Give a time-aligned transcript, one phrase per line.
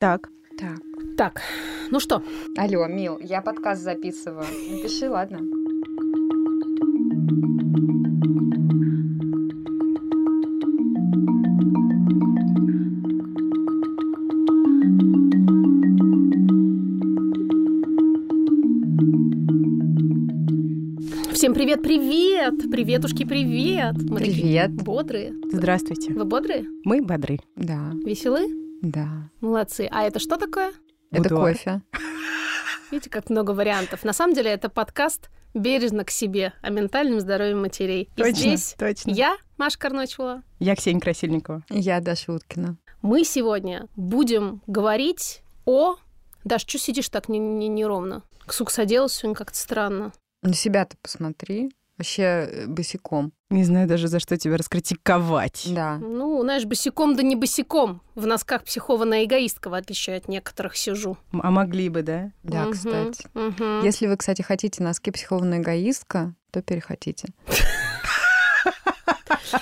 [0.00, 0.30] Так.
[0.56, 0.80] Так.
[1.18, 1.42] Так,
[1.90, 2.22] ну что?
[2.56, 4.46] Алло, Мил, я подкаст записываю.
[4.70, 5.40] Напиши, ладно?
[21.34, 22.70] Всем привет-привет!
[22.70, 23.96] Приветушки, привет!
[24.08, 24.34] Мы Привет.
[24.34, 25.34] такие бодрые.
[25.52, 26.14] Здравствуйте.
[26.14, 26.64] Вы бодрые?
[26.84, 27.38] Мы бодры.
[27.56, 28.59] Да, Веселы?
[28.82, 29.30] Да.
[29.40, 29.88] Молодцы.
[29.90, 30.72] А это что такое?
[31.10, 31.52] Это Будуар.
[31.54, 31.82] кофе.
[32.90, 34.04] Видите, как много вариантов.
[34.04, 38.10] На самом деле это подкаст «Бережно к себе» о ментальном здоровье матерей.
[38.16, 39.10] И Точно, здесь точно.
[39.10, 40.42] я, Маша Карночева.
[40.58, 41.62] Я Ксения Красильникова.
[41.68, 42.76] Я Даша Уткина.
[43.02, 45.96] Мы сегодня будем говорить о...
[46.44, 48.22] Даш, что сидишь так не- не- неровно?
[48.46, 50.12] Ксукс оделась сегодня как-то странно.
[50.42, 51.70] На себя-то посмотри.
[52.00, 53.30] Вообще э, босиком.
[53.50, 55.68] Не знаю даже, за что тебя раскритиковать.
[55.70, 55.98] Да.
[55.98, 58.00] Ну, знаешь, босиком да не босиком.
[58.14, 61.18] В носках психованная эгоистка, в отличие от некоторых, сижу.
[61.32, 62.32] А могли бы, да?
[62.42, 63.28] Да, Мгм, кстати.
[63.34, 63.84] мгм.
[63.84, 67.34] Если вы, кстати, хотите носки психованная эгоистка, то перехотите.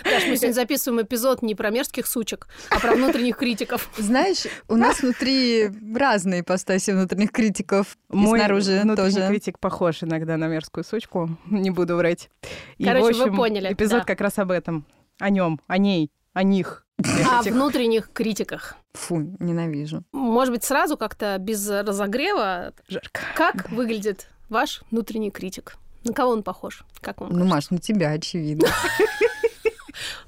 [0.05, 3.89] Даш, мы сегодня записываем эпизод не про мерзких сучек, а про внутренних критиков.
[3.99, 7.97] Знаешь, у нас внутри разные ипостаси внутренних критиков.
[8.11, 9.29] И Мой снаружи внутренний тоже.
[9.29, 12.31] критик похож иногда на мерзкую сучку, не буду врать.
[12.79, 14.05] И, Короче, в вы общем, поняли, Эпизод да.
[14.05, 14.87] как раз об этом.
[15.19, 16.87] О нем, о ней, о них.
[16.99, 18.75] О Этих- внутренних критиках.
[18.95, 20.03] Фу, ненавижу.
[20.13, 23.21] Может быть, сразу как-то без разогрева, Жарко.
[23.37, 25.77] как выглядит ваш внутренний критик?
[26.05, 26.85] На кого он похож?
[27.01, 27.55] Как вам Ну, кажется?
[27.55, 28.69] Маш, на тебя, очевидно.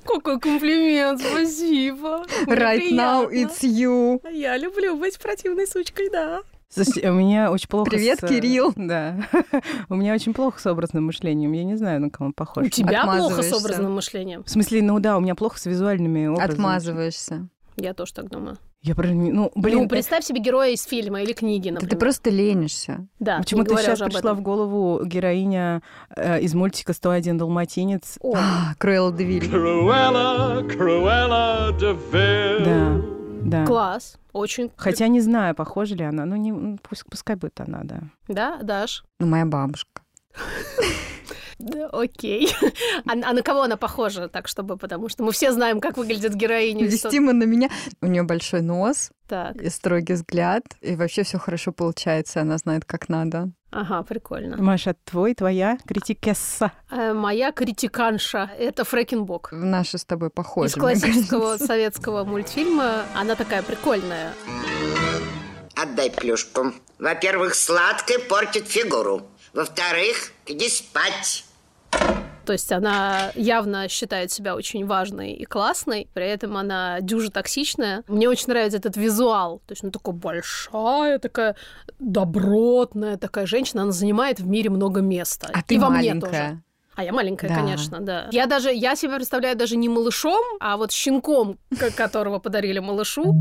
[0.04, 2.24] Какой комплимент, спасибо.
[2.46, 4.20] Right now it's you.
[4.32, 6.42] Я люблю быть противной сучкой, да.
[6.72, 8.72] Слушайте, у меня очень плохо Привет, с- Кирилл.
[8.76, 9.16] Да.
[9.88, 11.50] У меня очень плохо с образным мышлением.
[11.50, 12.64] Я не знаю, на кого он похож.
[12.64, 14.44] У тебя плохо с образным мышлением.
[14.44, 16.52] В смысле, ну да, у меня плохо с визуальными образами.
[16.52, 17.48] Отмазываешься.
[17.76, 18.56] Я тоже так думаю.
[18.82, 19.08] Я про...
[19.08, 21.90] Ну, блин, ну, представь себе героя из фильма или книги, Да например.
[21.90, 23.06] ты просто ленишься.
[23.18, 25.82] Да, Почему-то говоря сейчас пришла в голову героиня
[26.16, 28.16] э, из мультика «101 далматинец».
[28.22, 29.44] О, А, Круэлла де Виль.
[29.44, 30.62] Cruella
[31.78, 33.44] de Vil.
[33.44, 33.66] Да, да.
[33.66, 34.16] класс.
[34.32, 34.70] Очень.
[34.76, 36.24] Хотя не знаю, похожа ли она.
[36.24, 38.00] Ну, не, ну, пусть, пускай будет она, да.
[38.28, 39.04] Да, Даш?
[39.18, 40.00] Ну, моя бабушка.
[41.58, 42.48] Да, окей.
[43.06, 44.28] А, а на кого она похожа?
[44.28, 46.84] Так, чтобы, потому что мы все знаем, как выглядит героиня.
[46.86, 47.68] из Вести мы на меня.
[48.02, 52.40] У нее большой нос Так, и строгий взгляд, и вообще все хорошо получается.
[52.40, 53.50] Она знает, как надо.
[53.70, 54.56] ага, прикольно.
[54.62, 56.72] Маша, твой, твоя критикесса.
[56.90, 59.50] Э, моя критиканша— это Фрэкенбок.
[59.52, 60.68] Наши с тобой похожи.
[60.68, 63.04] Из классического советского мультфильма.
[63.14, 64.32] Она такая прикольная.
[65.74, 66.72] Отдай плюшку.
[66.98, 69.22] Во-первых, сладкое портит фигуру.
[69.52, 71.44] Во-вторых, иди спать.
[72.46, 78.02] То есть она явно считает себя очень важной и классной, при этом она дюжа токсичная.
[78.08, 79.58] Мне очень нравится этот визуал.
[79.66, 81.56] То есть она такая большая, такая
[81.98, 83.82] добротная такая женщина.
[83.82, 85.50] Она занимает в мире много места.
[85.52, 86.30] А ты и во мне маленькая.
[86.30, 86.62] тоже.
[86.96, 87.54] А я маленькая, Да.
[87.54, 88.28] конечно, да.
[88.32, 91.56] Я даже, я себя представляю даже не малышом, а вот щенком,
[91.96, 93.32] которого подарили малышу.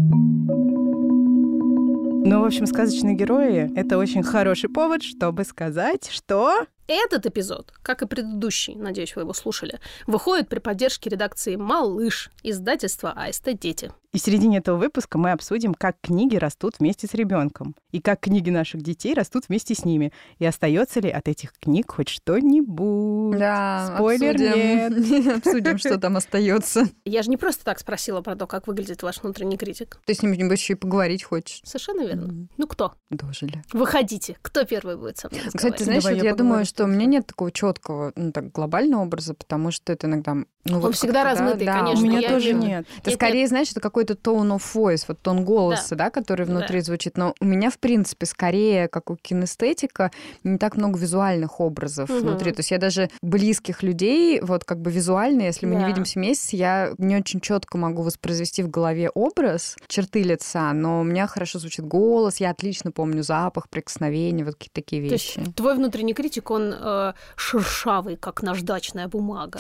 [2.29, 6.67] Ну, в общем, сказочные герои— это очень хороший повод, чтобы сказать, что...
[6.91, 13.11] Этот эпизод, как и предыдущий, надеюсь, вы его слушали, выходит при поддержке редакции «Малыш» издательства
[13.11, 13.91] АСТ «Дети».
[14.11, 18.21] И в середине этого выпуска мы обсудим, как книги растут вместе с ребенком, и как
[18.21, 23.37] книги наших детей растут вместе с ними, и остается ли от этих книг хоть что-нибудь.
[23.37, 25.29] Да, Спойлер обсудим.
[25.37, 26.89] Обсудим, что там остается.
[27.05, 30.01] Я же не просто так спросила про то, как выглядит ваш внутренний критик.
[30.07, 31.61] Ты с ним нибудь еще и поговорить хочешь.
[31.63, 32.47] Совершенно верно.
[32.57, 32.95] Ну кто?
[33.11, 33.61] Дожили.
[33.73, 34.37] Выходите.
[34.41, 37.51] Кто первый будет со мной Кстати, знаешь, я думаю, поговорю что у меня нет такого
[37.51, 40.37] четкого, ну так глобального образа, потому что это иногда,
[40.69, 42.59] ну Он вот всегда да, размытый, да, конечно, У меня я тоже вижу.
[42.59, 42.85] нет.
[42.99, 46.79] Это Нет, скорее, знаешь, это какой-то tone of voice, вот тон голоса, да, который внутри
[46.81, 47.17] звучит.
[47.17, 50.11] Но у меня, в принципе, скорее, как у кинестетика,
[50.43, 52.19] не так много визуальных образов Мгм.
[52.19, 52.51] внутри.
[52.51, 55.79] То есть я даже близких людей, вот как бы визуально, если мы Да.
[55.81, 61.01] не видимся месяц, я не очень четко могу воспроизвести в голове образ, черты лица, но
[61.01, 65.37] у меня хорошо звучит голос, я отлично помню запах, прикосновение, вот какие-то такие То есть
[65.37, 65.51] вещи.
[65.53, 69.59] твой внутренний критик, он э, шершавый, как наждачная бумага.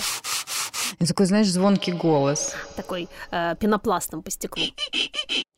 [0.99, 2.55] И такой, знаешь, звонкий голос.
[2.75, 4.63] Такой э, пенопластом по стеклу.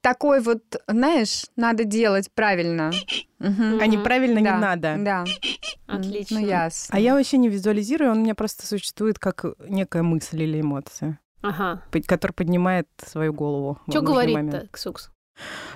[0.01, 2.91] Такой вот, знаешь, надо делать правильно.
[3.39, 3.79] Мгм.
[3.79, 4.95] А неправильно Да, не надо.
[4.99, 5.25] Да.
[5.87, 6.39] Отлично.
[6.39, 6.95] Ну, ясно.
[6.95, 11.19] А я вообще не визуализирую, он у меня просто существует как некая мысль или эмоция,
[11.41, 11.83] Ага.
[12.07, 13.79] которая поднимает свою голову.
[13.85, 14.67] в Что говорит-то.
[14.71, 15.11] Ксукс?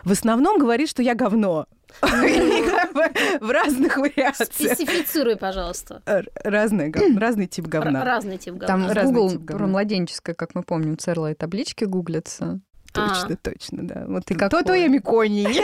[0.03, 1.67] В основном говорит, что я говно.
[2.01, 4.49] Как В разных вариациях.
[4.51, 6.01] Специфицируй, пожалуйста.
[6.43, 8.03] Разный тип говна.
[8.03, 8.93] Разный тип говна.
[8.93, 12.59] Там Google про младенческое, как мы помним, церлые таблички гуглятся.
[12.93, 14.05] Точно, точно, да.
[14.07, 14.61] Вот и Какой?
[14.61, 15.61] то, то я Миконий,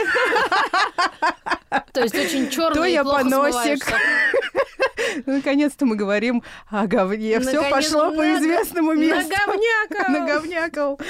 [1.92, 3.86] То есть очень то черный и я поносик.
[5.26, 7.40] Наконец-то мы говорим о говне.
[7.40, 9.30] Все пошло по на- известному месту.
[10.08, 10.12] Наговнякал.
[10.12, 11.00] Наговнякал.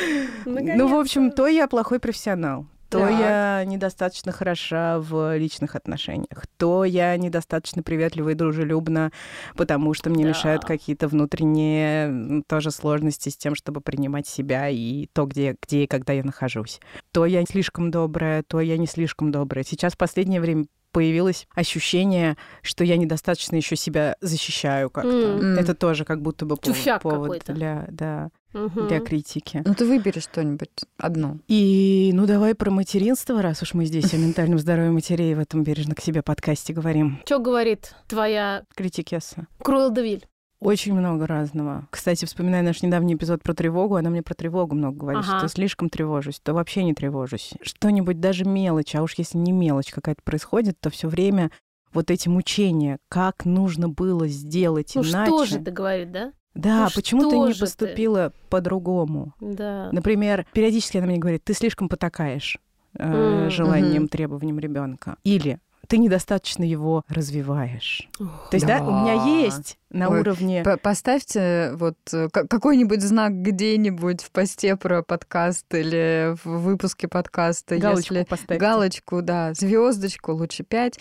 [0.45, 2.67] Ну, в общем, то я плохой профессионал.
[2.93, 3.11] То Так.
[3.19, 9.13] я недостаточно хороша в личных отношениях, то я недостаточно приветлива и дружелюбна,
[9.57, 10.29] потому что мне Да.
[10.31, 15.87] мешают какие-то внутренние тоже сложности с тем, чтобы принимать себя и то, где, где и
[15.87, 16.81] когда я нахожусь.
[17.13, 19.65] То я слишком добрая, то я не слишком добрая.
[19.65, 25.11] Сейчас в последнее время появилось ощущение, что я недостаточно еще себя защищаю как-то.
[25.11, 25.59] М.
[25.59, 28.89] Это тоже как будто бы повод, Тюфяк повод для, да, Мгм.
[28.89, 29.63] для критики.
[29.65, 30.69] Ну ты выбери что-нибудь
[30.99, 31.39] одно.
[31.49, 35.63] И ну давай про материнство, раз уж мы здесь о ментальном здоровье матерей в этом
[35.65, 37.21] бережно к себе подкасте говорим.
[37.25, 39.47] Что говорит твоя Критикесса.
[39.63, 40.27] Круэлла де Виль?
[40.61, 41.89] Очень много разного.
[41.91, 45.39] Кстати, вспоминая наш недавний эпизод про тревогу, она мне про тревогу много говорит, Ага.
[45.41, 47.55] что слишком тревожусь, то вообще не тревожусь.
[47.63, 51.51] Что-нибудь даже мелочь, а уж если не мелочь какая-то происходит, то все время
[51.93, 55.27] вот эти мучения, как нужно было сделать Ну иначе.
[55.33, 56.33] что же ты говорит, да?
[56.55, 57.61] Да, Ну почему ты не же ты?
[57.61, 59.35] поступила по-другому?
[59.41, 59.89] Да.
[59.93, 62.59] Например, периодически она мне говорит, ты слишком потакаешь
[62.99, 64.09] э, М, желаниям, мгм.
[64.09, 65.17] требованиям ребенка.
[65.25, 65.59] Или
[65.89, 68.09] ты недостаточно его развиваешь.
[68.21, 68.49] Ух.
[68.51, 69.25] То есть, да, у меня Да.
[69.25, 70.63] есть на Ой, уровне...
[70.63, 77.09] П- Поставьте вот э, ка- какой-нибудь знак где-нибудь в посте про подкаст или в выпуске
[77.09, 78.57] подкаста, Галочку если поставьте.
[78.59, 80.99] галочку, да, звездочку, лучше пять.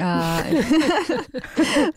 [0.00, 0.40] А,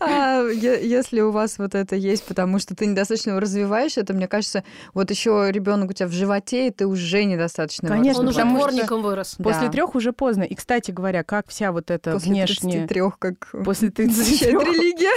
[0.00, 4.28] а, Если у вас вот это есть, потому что ты недостаточно его развиваешь, это, мне
[4.28, 8.44] кажется, вот еще ребенок у тебя в животе, и ты уже недостаточно Конечно, Он уже
[8.44, 9.36] дворником вырос.
[9.42, 10.42] После трех уже поздно.
[10.42, 12.86] И, кстати говоря, как вся вот эта После внешняя...
[12.86, 15.12] 33, как После защищает 33 религия.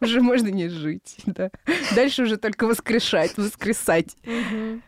[0.00, 1.16] Уже можно не жить.
[1.26, 1.50] Да.
[1.94, 4.16] Дальше уже только воскрешать, воскресать.
[4.24, 4.82] Мгм.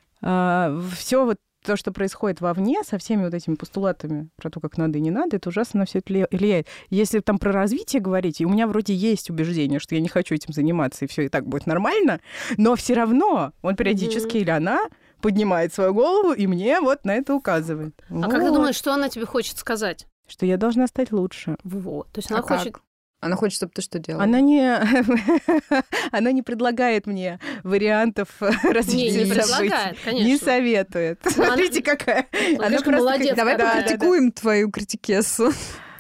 [0.91, 4.99] все вот то, что происходит вовне, со всеми вот этими постулатами про то, как надо
[4.99, 6.67] и не надо, это ужасно на все это ли- влияет.
[6.91, 10.35] Если там про развитие говорить, и у меня вроде есть убеждение, что я не хочу
[10.35, 12.19] этим заниматься, и все и так будет нормально,
[12.57, 14.81] но все равно он периодически или она
[15.21, 17.95] поднимает свою голову и мне вот на это указывает.
[18.11, 18.55] А как ты Вот.
[18.57, 20.09] думаешь, что она тебе хочет сказать?
[20.27, 21.57] Что я должна стать лучше.
[21.63, 22.09] Вот.
[22.11, 22.75] То есть А она хочет...
[22.75, 22.83] как?
[23.23, 24.25] Она хочет, чтобы ты что делала?
[24.25, 24.61] Она не,
[26.11, 29.41] она не предлагает мне вариантов Не, развития не событий.
[29.41, 30.47] предлагает, Не конечно.
[30.47, 31.21] советует.
[31.25, 32.27] Но она- Смотрите, какая.
[32.59, 33.57] Она слишком просто молодец как- Давай.
[33.57, 33.83] Да, да, да.
[33.83, 35.53] покритикуем твою критикессу.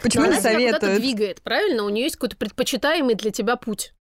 [0.02, 1.00] Почему Но не она советует?
[1.00, 1.84] двигает, правильно?
[1.84, 3.94] У нее есть какой-то предпочитаемый для тебя путь.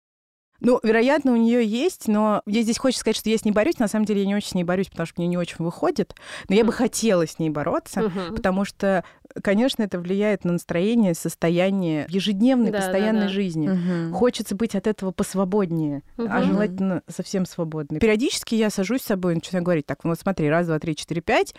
[0.61, 3.79] Ну, вероятно, у нее есть, но я здесь хочу сказать, что я с ней борюсь.
[3.79, 6.15] На самом деле я не очень с ней борюсь, потому что мне не очень выходит.
[6.49, 8.35] Но я бы хотела с ней бороться, Мгм.
[8.35, 9.05] потому что,
[9.43, 13.29] конечно, это влияет на настроение, состояние в ежедневной, Да, да, постоянной да.
[13.29, 13.69] жизни.
[13.69, 14.13] Мгм.
[14.15, 16.43] Хочется быть от этого посвободнее, а Мгм.
[16.43, 18.01] желательно совсем свободной.
[18.01, 20.97] Периодически я сажусь с собой и начинаю говорить, так, ну вот смотри, раз, два, три,
[20.97, 21.55] четыре, пять.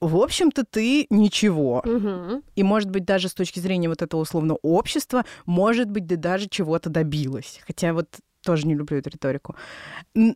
[0.00, 1.82] В общем-то, ты ничего.
[1.84, 2.42] Мгм.
[2.54, 6.48] И, может быть, даже с точки зрения вот этого условно общества, может быть, ты даже
[6.48, 7.60] чего-то добилась.
[7.66, 8.06] Хотя вот
[8.48, 9.56] тоже не люблю эту риторику.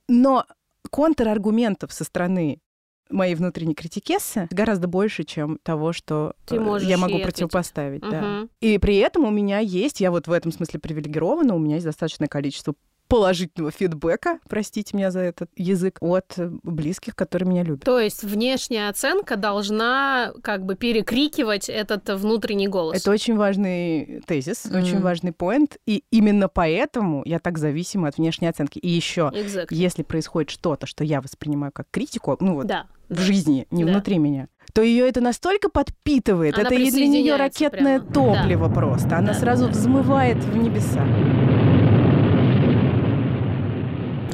[0.06, 0.44] Но
[0.90, 2.60] контраргументов со стороны
[3.08, 7.24] моей внутренней критикессы гораздо больше, чем того, что Ты э, я могу ей ответить.
[7.24, 8.02] противопоставить.
[8.02, 8.48] Да.
[8.60, 11.86] И при этом у меня есть, я вот в этом смысле привилегирована, у меня есть
[11.86, 12.74] достаточное количество
[13.12, 17.84] положительного фидбэка, простите меня за этот язык, от близких, которые меня любят.
[17.84, 22.98] То есть внешняя оценка должна как бы перекрикивать этот внутренний голос.
[22.98, 24.82] Это очень важный тезис, Мгм.
[24.82, 28.78] очень важный поинт, и именно поэтому я так зависима от внешней оценки.
[28.78, 29.66] И еще, Exactly.
[29.74, 32.86] если происходит что-то, что я воспринимаю как критику, ну вот Да.
[33.10, 33.22] в да.
[33.22, 33.90] жизни, не Да.
[33.92, 38.12] внутри меня, то ее это настолько подпитывает, Она это для нее ракетное прямо.
[38.14, 39.72] топливо просто, она Да, сразу да.
[39.72, 41.04] взмывает в небеса.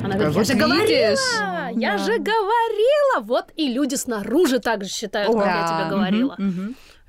[0.03, 1.99] Она говорит, я же говорила, я Да.
[1.99, 3.21] же говорила.
[3.23, 6.37] Вот и люди снаружи также считают, как я тебе говорила.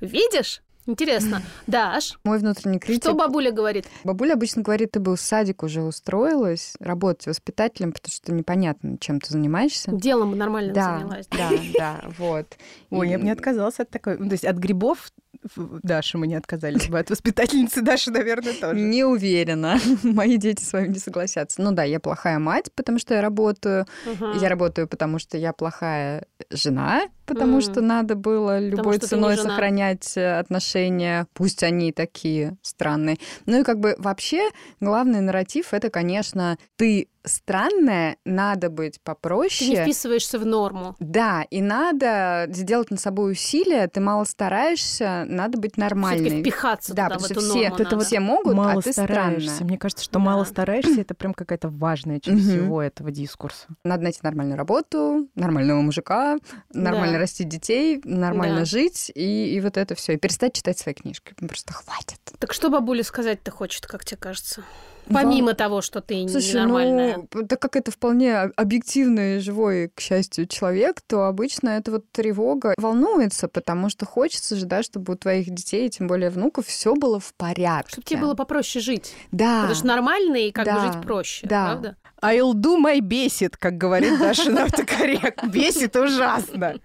[0.00, 0.62] Видишь?
[0.86, 1.42] Интересно.
[1.66, 3.02] Даш, Мой внутренний критик.
[3.04, 3.86] что бабуля говорит?
[4.02, 9.20] Бабуля обычно говорит, ты бы в садик уже устроилась, работать воспитателем, потому что непонятно, чем
[9.20, 9.92] ты занимаешься.
[9.92, 11.26] Делом нормально Да, занялась.
[11.28, 12.46] да, да, вот.
[12.88, 14.16] Ой, я бы не отказалась от такой...
[14.18, 15.12] Ну, то есть от грибов
[15.56, 18.78] Даши мы не отказались бы, от воспитательницы Даши, наверное, тоже.
[18.78, 19.78] Не уверена.
[20.02, 21.62] Мои дети с вами не согласятся.
[21.62, 23.86] Ну да, я плохая мать, потому что я работаю.
[24.06, 24.38] Мгм.
[24.38, 27.60] Я работаю, потому что я плохая жена, потому Мгм.
[27.62, 33.16] что надо было любой ценой сохранять э, отношения, пусть они такие странные.
[33.46, 39.04] Ну и как бы вообще главный нарратив это, конечно, ты странная, надо быть Ты не
[39.04, 39.82] попроще.
[39.82, 40.96] вписываешься в норму.
[41.00, 46.40] Да, и надо сделать над собой усилия, ты мало стараешься, надо быть Все-таки нормальной.
[46.40, 48.00] впихаться Да, туда, в эту все, норму надо.
[48.00, 49.48] все могут, мало а ты стараешься.
[49.50, 49.68] странная.
[49.68, 50.18] Мне кажется, что Да.
[50.20, 53.66] мало стараешься, это прям какая-то важная часть всего этого дискурса.
[53.84, 56.38] Надо найти нормальную работу, нормального мужика,
[56.72, 57.18] нормальный.
[57.20, 58.64] Растить детей, нормально Да.
[58.64, 60.14] жить, и, и вот это все.
[60.14, 61.32] И перестать читать свои книжки.
[61.40, 62.18] Ну, Просто хватит.
[62.38, 64.64] Так что бабуля сказать-то хочет, как тебе кажется?
[65.12, 67.26] Помимо того, что ты Слушай, ненормальная.
[67.34, 71.90] ну, так как это вполне об- объективный, и живой, к счастью, человек, то обычно это
[71.90, 76.66] вот тревога волнуется, потому что хочется же, да, чтобы у твоих детей, тем более внуков,
[76.66, 77.90] все было в порядке.
[77.92, 79.12] Чтобы тебе было попроще жить.
[79.32, 79.62] Да.
[79.62, 80.92] Потому что нормальные как бы Да.
[80.92, 81.64] жить проще, Да.
[81.66, 81.96] правда?
[82.22, 85.42] I'll do my бесит, как говорит Даша на автокоррект.
[85.48, 86.76] Бесит ужасно.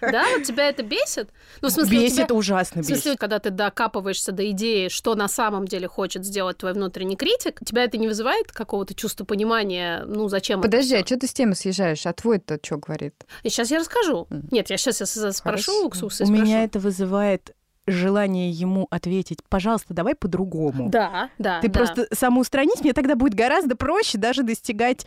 [0.00, 1.30] Да, вот тебя это бесит?
[1.60, 3.20] Ну, в смысле, Бесит тебя- ужасно, В смысле, бесит.
[3.20, 7.84] когда ты докапываешься до идеи, что на самом деле хочет сделать твой внутренний критик, тебя
[7.84, 11.02] это не вызывает какого-то чувства понимания, ну, зачем это Подожди, всё?
[11.02, 12.06] а что ты с темы съезжаешь?
[12.06, 13.14] А твой-то что говорит?
[13.42, 14.26] И сейчас я расскажу.
[14.30, 14.48] Мгм.
[14.50, 15.86] Нет, я сейчас спрошу Хорошо.
[15.86, 16.22] у Ксусы.
[16.24, 16.42] У спрошу.
[16.42, 17.52] меня это вызывает
[17.88, 20.88] желание ему ответить, пожалуйста, давай по-другому.
[20.90, 21.78] Да, да, Ты да.
[21.78, 25.06] просто самоустранись, мне тогда будет гораздо проще даже достигать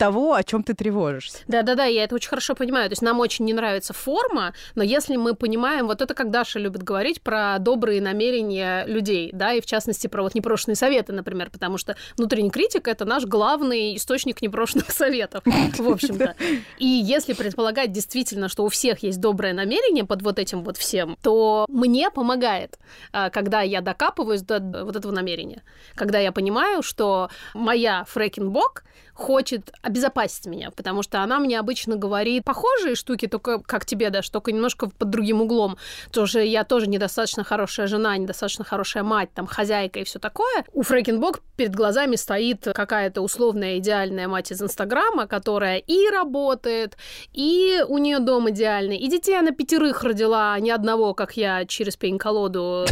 [0.00, 1.40] того, о чем ты тревожишься.
[1.46, 2.88] Да, да, да, я это очень хорошо понимаю.
[2.88, 6.58] То есть нам очень не нравится форма, но если мы понимаем, вот это как Даша
[6.58, 11.50] любит говорить про добрые намерения людей, да, и в частности про вот непрошенные советы, например,
[11.50, 16.34] потому что внутренний критик это наш главный источник непрошенных советов, в общем-то.
[16.78, 21.18] И если предполагать действительно, что у всех есть доброе намерение под вот этим вот всем,
[21.22, 22.78] то мне помогает,
[23.12, 25.62] а, когда я докапываюсь до вот этого намерения,
[25.94, 28.84] когда я понимаю, что моя фрекинбок
[29.20, 34.20] хочет обезопасить меня, потому что она мне обычно говорит похожие штуки, только как тебе, да,
[34.22, 35.76] только немножко под другим углом.
[36.12, 40.64] Тоже я тоже недостаточно хорошая жена, недостаточно хорошая мать, там, хозяйка и все такое.
[40.72, 46.96] У Фрекенбок перед глазами стоит какая-то условная идеальная мать из Инстаграма, которая и работает,
[47.32, 51.66] и у нее дом идеальный, и детей она пятерых родила, а не одного, как я,
[51.66, 52.86] через пень-колоду.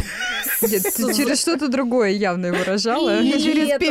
[0.61, 2.47] Нет, ты через что-то другое явно.
[2.47, 2.51] И
[3.23, 3.85] Не через это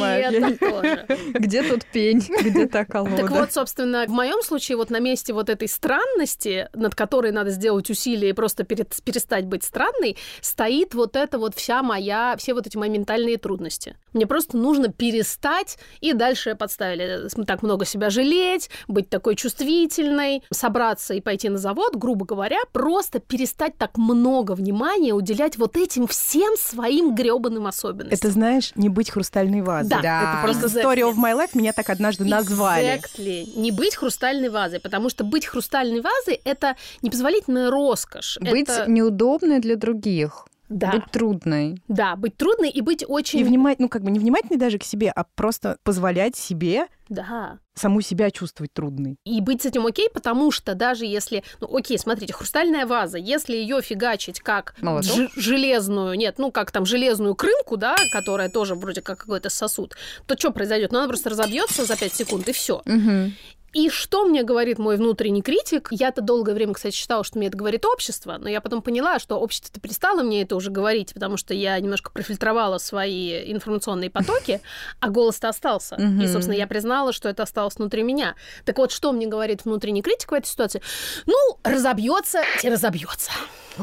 [0.00, 0.30] Марья.
[0.30, 1.06] это тоже.
[1.34, 3.16] Где тут пень, где та колода?
[3.16, 7.50] Так вот, собственно, в моем случае вот на месте вот этой странности, над которой надо
[7.50, 12.66] сделать усилия и просто перестать быть странной, стоит вот эта вот вся моя, все вот
[12.66, 13.96] эти мои ментальные трудности.
[14.16, 20.42] Мне просто нужно перестать, и дальше подставили э, так много себя жалеть, быть такой чувствительной,
[20.50, 26.06] собраться и пойти на завод, грубо говоря, просто перестать так много внимания уделять вот этим
[26.06, 28.18] всем своим гребаным особенностям.
[28.18, 29.90] Это, знаешь, не быть хрустальной вазой.
[29.90, 30.00] Да.
[30.00, 30.32] Да.
[30.32, 30.82] Это просто Exactly.
[30.84, 32.98] story of my life меня так однажды назвали.
[32.98, 33.52] Exactly.
[33.54, 38.38] Не быть хрустальной вазой, потому что быть хрустальной вазой— это непозволительная роскошь.
[38.40, 40.46] Быть Это- неудобной для других.
[40.68, 41.80] Да, Быть трудной.
[41.88, 43.44] да, быть трудной и быть И очень...
[43.44, 47.58] внимать, ну как бы не внимательной даже к себе, а просто позволять себе Да.
[47.74, 49.16] саму себя чувствовать трудной.
[49.24, 51.44] И быть с этим окей, потому что даже если...
[51.60, 56.84] Ну, окей, смотрите, хрустальная ваза, если ее фигачить как ж- железную, нет, ну, как там
[56.84, 59.94] железную крынку, да, которая тоже вроде как какой-то сосуд,
[60.26, 60.90] то что произойдет?
[60.92, 62.82] Ну, она просто разобьется за 5 секунд, и все.
[62.86, 63.34] Мгм.
[63.76, 65.88] И что мне говорит мой внутренний критик?
[65.90, 69.38] Я-то долгое время, кстати, считала, что мне это говорит общество, но я потом поняла, что
[69.38, 74.62] общество-то перестало мне это уже говорить, потому что я немножко профильтровала свои информационные потоки,
[75.00, 75.96] а голос-то остался.
[75.96, 78.34] И, собственно, я признала, что это осталось внутри меня.
[78.64, 80.80] Так вот, что мне говорит внутренний критик в этой ситуации?
[81.26, 83.30] Ну, разобьется, и разобьется.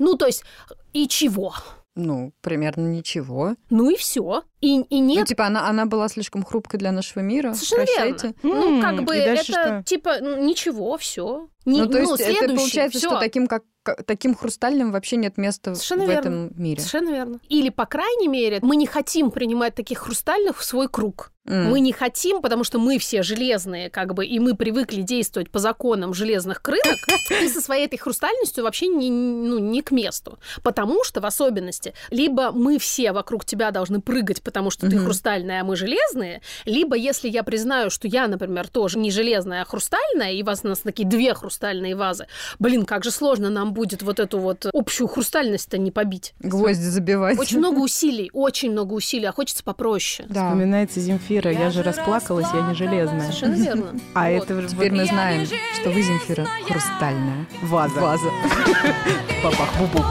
[0.00, 0.44] Ну, то есть,
[0.92, 1.54] и чего?
[1.98, 3.56] Ну, примерно ничего.
[3.70, 4.44] Ну и все.
[4.60, 7.52] И, и Ну, нет типа, она, она была слишком хрупкой для нашего мира.
[7.54, 8.34] Совершенно Прощайте.
[8.44, 8.60] верно.
[8.60, 9.82] Ну, как бы это что?
[9.84, 11.48] типа ну, ничего, все.
[11.64, 13.10] Ну, то есть это следующий, получается, всё.
[13.10, 13.64] что таким, как,
[14.06, 16.20] таким хрустальным вообще нет места в- Совершенно в верно.
[16.20, 16.80] этом мире.
[16.80, 17.40] Совершенно верно.
[17.48, 21.32] Или, по крайней мере, мы не хотим принимать таких хрустальных в свой круг.
[21.48, 21.70] М.
[21.70, 25.58] Мы не хотим, потому что мы все железные, как бы, и мы привыкли действовать по
[25.58, 26.96] законам железных крынок,
[27.28, 30.38] ты со своей этой хрустальностью вообще не, ну, не к месту.
[30.62, 35.04] Потому что, в особенности, либо мы все вокруг тебя должны прыгать, потому что ты Мгм.
[35.04, 39.64] хрустальная, а мы железные, либо если я признаю, что я, например, тоже не железная, а
[39.64, 42.26] хрустальная, и у вас у нас такие две хрустальные вазы,
[42.58, 46.34] блин, как же сложно нам будет вот эту вот общую хрустальность-то не побить.
[46.40, 47.38] Гвозди забивать.
[47.38, 50.28] Очень много усилий, очень много усилий, а хочется попроще.
[50.28, 50.46] Да.
[50.46, 53.20] Вспоминается Земфира, я же расплакалась, я не железная.
[53.32, 54.00] Совершенно верно.
[54.14, 54.50] А Вот.
[54.50, 58.00] это Теперь мы знаем, что вы, Земфира, хрустальная ваза.
[58.00, 58.28] ваза.
[59.44, 60.04] Бабах, бу-бу.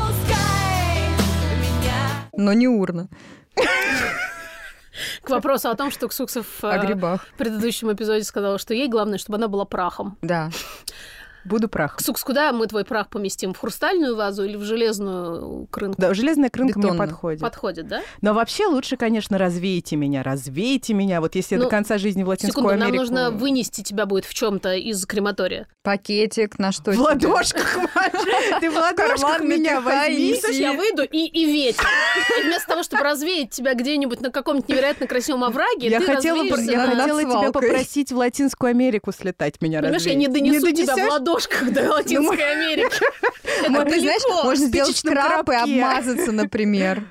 [2.34, 3.10] Но не урна.
[5.24, 7.26] К вопросу о том, что Ксуксов О э, грибах.
[7.28, 10.18] в предыдущем эпизоде сказала, что ей главное, чтобы она была прахом.
[10.22, 10.50] Да.
[11.48, 11.98] Буду прахом.
[12.00, 13.54] Ксукс, куда мы твой прах поместим?
[13.54, 16.00] В хрустальную вазу или в железную крынку?
[16.02, 17.10] Да, железная крынка мне Бетонную.
[17.10, 17.42] подходит.
[17.42, 18.02] Подходит, да?
[18.22, 21.22] Но вообще лучше, конечно, развейте меня, развейте меня.
[21.22, 23.02] Вот если я Ну, до конца жизни в Латинскую Секунду, нам Америку...
[23.04, 25.68] нужно вынести тебя будет в чем-то из крематория.
[25.84, 27.04] Пакетик на что В тебе?
[27.04, 27.78] ладошках!
[28.60, 30.36] Ты в ладошках меня возьми.
[30.52, 31.86] я выйду и, и ветер.
[32.44, 36.56] Вместо того, чтобы развеять тебя где-нибудь на каком-нибудь невероятно красивом овраге, Я хотела, я
[36.88, 40.18] хотела тебя попросить в Латинскую Америку слетать меня Понимаешь, я развеять.
[40.18, 41.14] не донесу тебя в донесёшь?
[41.38, 43.00] Дорожках до Латинской Америки.
[43.68, 47.04] А ты знаешь, можно сделать скраб и обмазаться, например.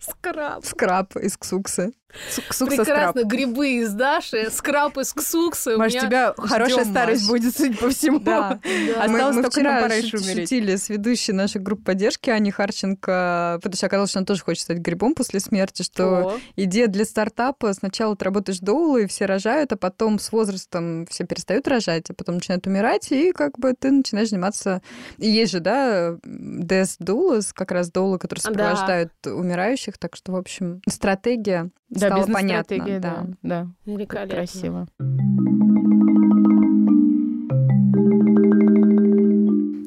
[0.00, 0.64] Скраб.
[0.64, 1.92] Скраб из ксуксы.
[2.30, 3.26] Сукса Прекрасно, скраб.
[3.26, 5.74] грибы из Даши, скраб из ксуксы.
[5.76, 7.30] У Маш, у меня- тебя хорошая ждём, старость Маш.
[7.30, 8.18] будет, судя по всему.
[8.18, 8.60] Да.
[8.92, 9.06] Да.
[9.08, 10.48] Мы, Осталось мы только вчера нам пора еще шут- умереть.
[10.48, 14.62] шутили с ведущей нашей группы поддержки Ани Харченко, потому что оказалось, что она тоже хочет
[14.64, 16.04] стать грибом после смерти, что
[16.34, 16.38] О.
[16.56, 21.66] идея для стартапа, сначала ты работаешь доулой, все рожают, а потом с возрастом все перестают
[21.68, 24.82] рожать, а потом начинают умирать, и как бы ты начинаешь заниматься...
[25.18, 28.50] И есть же, да, Death Doulas, как раз доулы, которые Да.
[28.50, 32.74] сопровождают умирающих, так что, в общем, стратегия Да, стала понятна.
[32.74, 33.26] бизнес-стратегия, да.
[33.42, 34.34] Да, Великолепно.
[34.34, 34.88] красиво.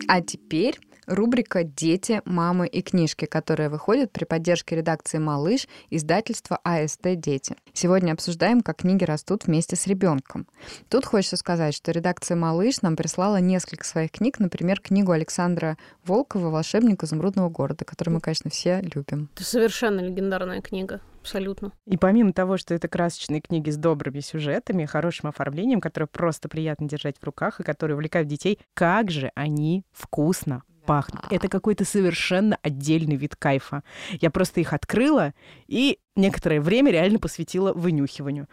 [0.08, 7.20] А теперь рубрика «Дети, мамы и книжки», которая выходит при поддержке редакции «Малыш» издательства АСТ
[7.20, 7.56] «Дети».
[7.74, 10.48] Сегодня обсуждаем, как книги растут вместе с ребенком.
[10.90, 16.50] Тут хочется сказать, что редакция «Малыш» нам прислала несколько своих книг, например, книгу Александра Волкова
[16.50, 19.30] «Волшебник изумрудного города», которую мы, конечно, все любим.
[19.36, 21.02] Это совершенно легендарная книга.
[21.26, 21.72] Абсолютно.
[21.88, 26.88] И помимо того, что это красочные книги с добрыми сюжетами, хорошим оформлением, которые просто приятно
[26.88, 31.26] держать в руках и которые увлекают детей, как же они вкусно пахнут.
[31.32, 33.84] Это какой-то совершенно отдельный вид кайфа.
[34.22, 35.34] Я просто их открыла
[35.68, 38.48] и некоторое время реально посвятила вынюхиванию.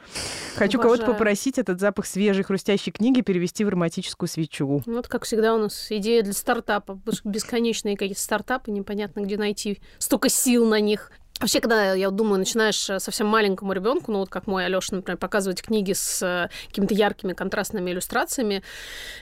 [0.56, 1.18] Хочу кого-то Обожаю.
[1.18, 4.82] попросить этот запах свежей хрустящей книги перевести в ароматическую свечу.
[4.86, 6.98] Ну, Вот, как всегда, у нас идея для стартапа.
[7.24, 11.12] Бесконечные какие-то стартапы, непонятно, где найти столько сил на них.
[11.42, 15.18] Вообще, когда, я думаю, начинаешь э, совсем маленькому ребенку, ну вот как мой Алёша, например,
[15.18, 18.62] показывать книги с э, какими-то яркими контрастными иллюстрациями,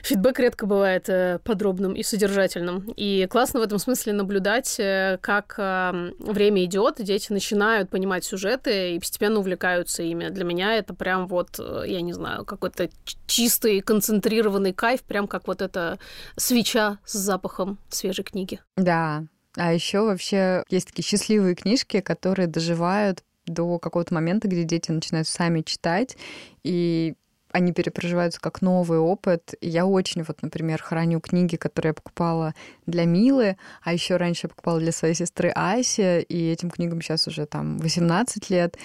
[0.03, 2.93] фидбэк редко бывает э, подробным и содержательным.
[2.95, 8.93] И классно в этом смысле наблюдать, э, как э, время идет, дети начинают понимать сюжеты
[8.93, 10.29] и постепенно увлекаются ими.
[10.29, 12.89] Для меня это прям вот, э, я не знаю, какой-то
[13.25, 15.97] чистый, концентрированный кайф, прям как вот эта
[16.37, 18.59] свеча с запахом свежей книги.
[18.77, 19.23] Да.
[19.57, 25.27] А еще вообще есть такие счастливые книжки, которые доживают до какого-то момента, где дети начинают
[25.27, 26.15] сами читать,
[26.63, 27.15] и
[27.51, 29.55] они перепроживаются как новый опыт.
[29.61, 32.53] Я очень, вот, например, храню книги, которые я покупала
[32.85, 37.27] для Милы, а еще раньше я покупала для своей сестры Аси, и этим книгам сейчас
[37.27, 38.77] уже там 18 лет.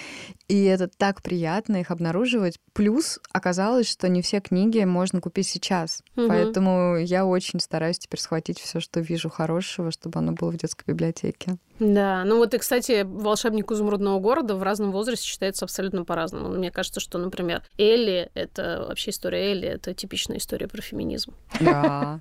[0.47, 2.59] И это так приятно их обнаруживать.
[2.73, 6.03] Плюс оказалось, что не все книги можно купить сейчас.
[6.15, 6.27] Мгм.
[6.29, 10.85] Поэтому я очень стараюсь теперь схватить все, что вижу хорошего, чтобы оно было в детской
[10.87, 11.57] библиотеке.
[11.79, 16.49] Да, ну вот и, кстати, «Волшебник изумрудного города» в разном возрасте читается абсолютно по-разному.
[16.49, 21.33] Мне кажется, что, например, Элли— это вообще история Элли, это типичная история про феминизм.
[21.59, 22.19] Да.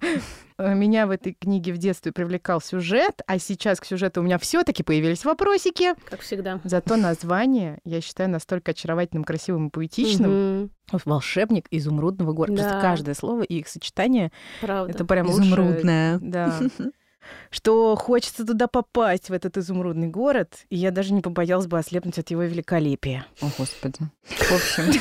[0.58, 4.38] Э, Меня в этой книге в детстве привлекал сюжет, а сейчас к сюжету у меня
[4.38, 5.94] все-таки появились вопросики.
[6.08, 6.60] Как всегда.
[6.64, 10.70] Зато название я считаю настолько очаровательным, красивым и поэтичным.
[11.04, 12.62] Волшебник изумрудного города.
[12.62, 14.92] Просто каждое слово и их сочетание Правда.
[14.92, 15.42] это прям лучше.
[15.42, 16.18] Изумрудная.
[16.22, 16.58] Да.
[17.50, 22.18] Что хочется туда попасть, в этот изумрудный город, и я даже не побоялась бы ослепнуть
[22.18, 23.26] от его великолепия.
[23.40, 23.98] О, Господи.
[24.24, 25.00] В общем,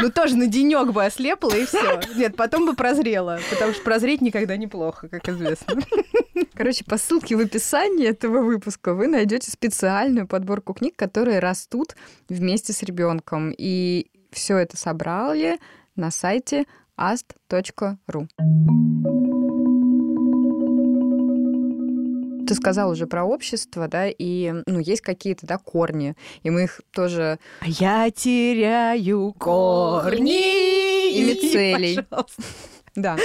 [0.00, 2.00] Ну, тоже на денек бы ослепла, и все.
[2.14, 5.74] Нет, потом бы прозрела, потому что прозреть никогда неплохо, как известно.
[6.54, 11.96] короче, по ссылке в описании этого выпуска вы найдете специальную подборку книг, которые растут
[12.28, 13.54] вместе с ребенком.
[13.56, 15.58] И все это собрали
[15.96, 16.64] на сайте
[16.96, 18.28] ast.ru.
[22.48, 26.80] Ты сказал уже про общество, да, и ну, есть какие-то, да, корни, и мы их
[26.92, 31.12] тоже А Я теряю корни.
[31.12, 32.02] И мицелий.
[32.02, 32.42] Пожалуйста.
[32.94, 33.16] Да.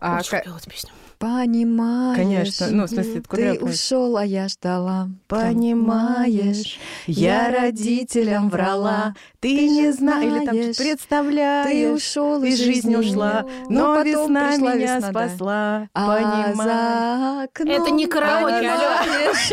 [0.00, 0.92] А, пела эту песню.
[1.20, 2.16] Понимаешь.
[2.16, 2.68] Конечно.
[2.70, 5.10] Ну, в смысле, Ты ушел, а я ждала.
[5.28, 13.44] Понимаешь, я родителям врала, ты не знаешь, или там представляешь, Ты ушел из жизни ушла,
[13.68, 15.28] но, потом весна меня весна, да.
[15.28, 16.56] спасла, А понимаешь.
[16.56, 19.52] за окном Это не караоке, понимаешь,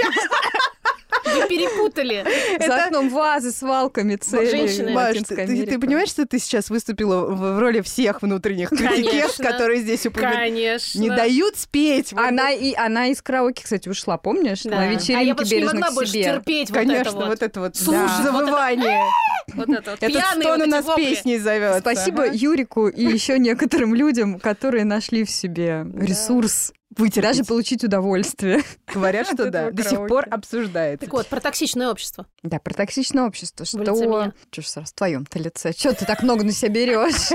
[1.34, 2.26] Вы перепутали.
[2.66, 4.50] За окном вазы с валками цели.
[4.50, 4.92] женщины.
[4.92, 9.44] Маш, ты, понимаешь, что ты сейчас выступила в, роли всех внутренних Конечно.
[9.44, 10.08] которые здесь?
[10.14, 11.00] Конечно.
[11.00, 12.14] Не дают спеть.
[12.16, 14.64] Она, и, она из караоке, кстати, ушла, помнишь?
[14.66, 16.24] На а я вечеринке бережно могла к больше себе.
[16.24, 17.76] терпеть Конечно, вот это вот.
[17.76, 19.04] это это- завывание.
[19.54, 20.04] Вот это вот.
[20.04, 21.06] У эти нас вопли.
[21.06, 21.80] песней зовется.
[21.80, 27.24] Спасибо Юрику и еще некоторым людям, которые нашли в себе ресурс Вытерпеть.
[27.24, 28.64] даже получить удовольствие.
[28.94, 29.72] Говорят, что да.
[29.72, 31.06] До сих пор обсуждается.
[31.06, 32.26] Так вот, про токсичное общество.
[32.44, 33.66] Да, про токсичное общество.
[33.66, 34.34] Что...
[34.52, 35.74] Чё ж сразу в твоем-то лице?
[35.74, 37.32] Чего ты так много на себя берешь?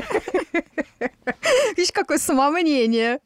[1.76, 3.20] Видишь, какое самомнение.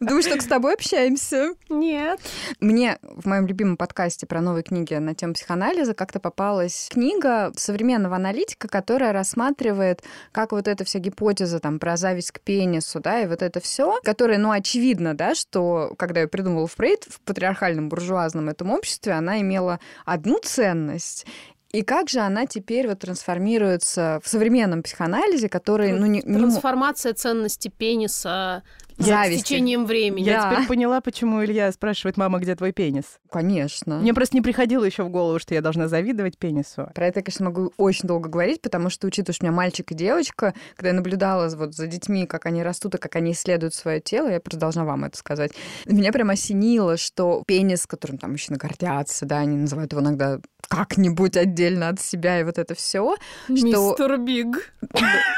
[0.00, 1.54] Думаешь, только с тобой общаемся?
[1.68, 2.20] Нет.
[2.60, 8.16] Мне в моем любимом подкасте про новые книги на тему психоанализа как-то попалась книга современного
[8.16, 13.26] аналитика, которая рассматривает, как вот эта вся гипотеза там про зависть к пенису, да, и
[13.26, 18.48] вот это все, которое, ну, очевидно, да, что когда я придумывала Фрейд в патриархальном буржуазном
[18.48, 21.26] этом обществе, она имела одну ценность,
[21.72, 26.22] и как же она теперь вот трансформируется в современном психоанализе, который, ну, не...
[26.24, 28.62] не Трансформация ценности пениса
[28.98, 29.42] с Зависти.
[29.44, 30.24] течением времени.
[30.24, 30.50] Я Да.
[30.54, 33.18] теперь поняла, почему Илья спрашивает, мама, где твой пенис?
[33.30, 33.98] Конечно.
[34.00, 36.90] Мне просто не приходило еще в голову, что я должна завидовать пенису.
[36.94, 39.92] Про это, я, конечно, могу очень долго говорить, потому что, учитывая, что у меня мальчик
[39.92, 43.74] и девочка, когда я наблюдала вот за детьми, как они растут и как они исследуют
[43.74, 45.52] свое тело, я просто должна вам это сказать.
[45.86, 51.36] Меня прям осенило, что пенис, которым там мужчины гордятся, да, они называют его иногда как-нибудь
[51.36, 53.52] отдельно от себя, и вот это все, что...
[53.52, 54.72] Мистер Биг.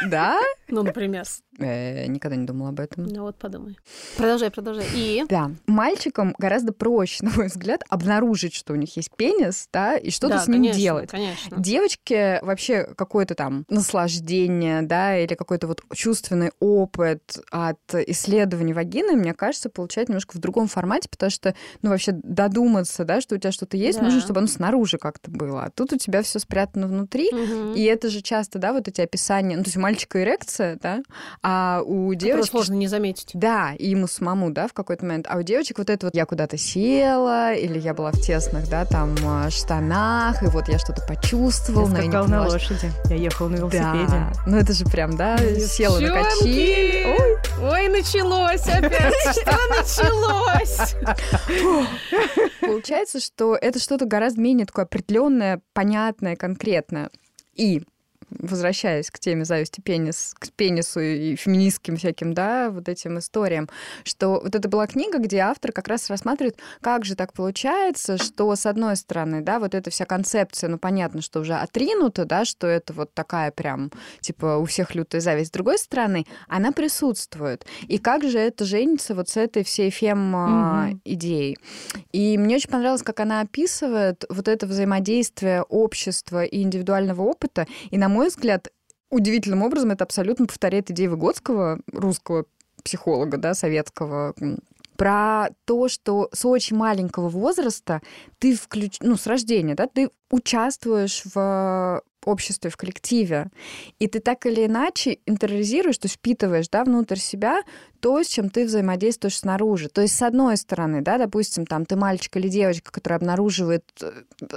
[0.09, 0.41] Да?
[0.69, 1.25] Ну, например.
[1.61, 3.05] Э, Никогда не думала об этом.
[3.05, 3.79] Ну вот подумай.
[4.17, 4.85] Продолжай, продолжай.
[4.95, 5.51] И Да.
[5.67, 10.35] Мальчикам гораздо проще, на мой взгляд, обнаружить, что у них есть пенис, да, и что-то
[10.35, 11.11] Да, с ним конечно, делать.
[11.11, 11.57] Конечно.
[11.59, 19.35] Девочке вообще какое-то там наслаждение, да, или какой-то вот чувственный опыт от исследований вагины, мне
[19.35, 23.53] кажется, получать немножко в другом формате, потому что, ну, вообще додуматься, да, что у тебя
[23.53, 24.05] что-то есть, Да.
[24.07, 25.65] нужно, чтобы оно снаружи как-то было.
[25.65, 27.75] А тут у тебя все спрятано внутри, Мгм.
[27.75, 31.03] и это же часто, да, вот эти описания, ну, то есть у мальчика эрекция, да,
[31.43, 31.50] а
[31.85, 32.51] у Которую девочки...
[32.51, 33.31] сложно не заметить.
[33.35, 35.27] Да, и ему самому, да, в какой-то момент.
[35.29, 38.85] А у девочек вот это вот я куда-то села, или я была в тесных, да,
[38.85, 42.91] там э, штанах, и вот я что-то почувствовала, Я скакал на лошади.
[43.09, 44.07] Я ехал на велосипеде.
[44.09, 47.17] Да, ну это же прям, да, села на качели.
[47.19, 47.31] Ой,
[47.63, 49.15] Ой, началось опять.
[49.33, 50.95] Что началось?
[52.61, 57.11] Получается, что это что-то гораздо менее такое определенное, понятное, конкретное.
[57.55, 57.83] И
[58.39, 63.69] возвращаясь к теме зависти пенис, к пенису и феминистским всяким, да, вот этим историям,
[64.05, 68.55] что вот это была книга, где автор как раз рассматривает, как же так получается, что,
[68.55, 72.67] с одной стороны, да, вот эта вся концепция, ну, понятно, что уже отринута, да, что
[72.67, 73.91] это вот такая прям,
[74.21, 75.49] типа, у всех лютая зависть.
[75.49, 77.67] С другой стороны, она присутствует.
[77.89, 81.59] И как же это женится вот с этой всей фем-идеей?
[82.13, 87.67] И мне очень понравилось, как она описывает вот это взаимодействие общества и индивидуального опыта.
[87.91, 88.69] И, на мой взгляд,
[89.11, 92.47] удивительным образом это абсолютно повторяет идеи Выгодского, русского
[92.85, 94.35] психолога, да, советского,
[94.97, 98.03] про то, что с очень маленького возраста
[98.39, 98.99] ты включ...
[99.01, 103.51] ну, с рождения, да, ты участвуешь в обществе, в коллективе,
[103.99, 107.63] и ты так или иначе интериоризируешь, то есть впитываешь, да, внутрь себя
[108.01, 109.89] то, с чем ты взаимодействуешь снаружи.
[109.89, 114.13] То есть, с одной стороны, да, допустим, там ты мальчик или девочка, который обнаруживает э,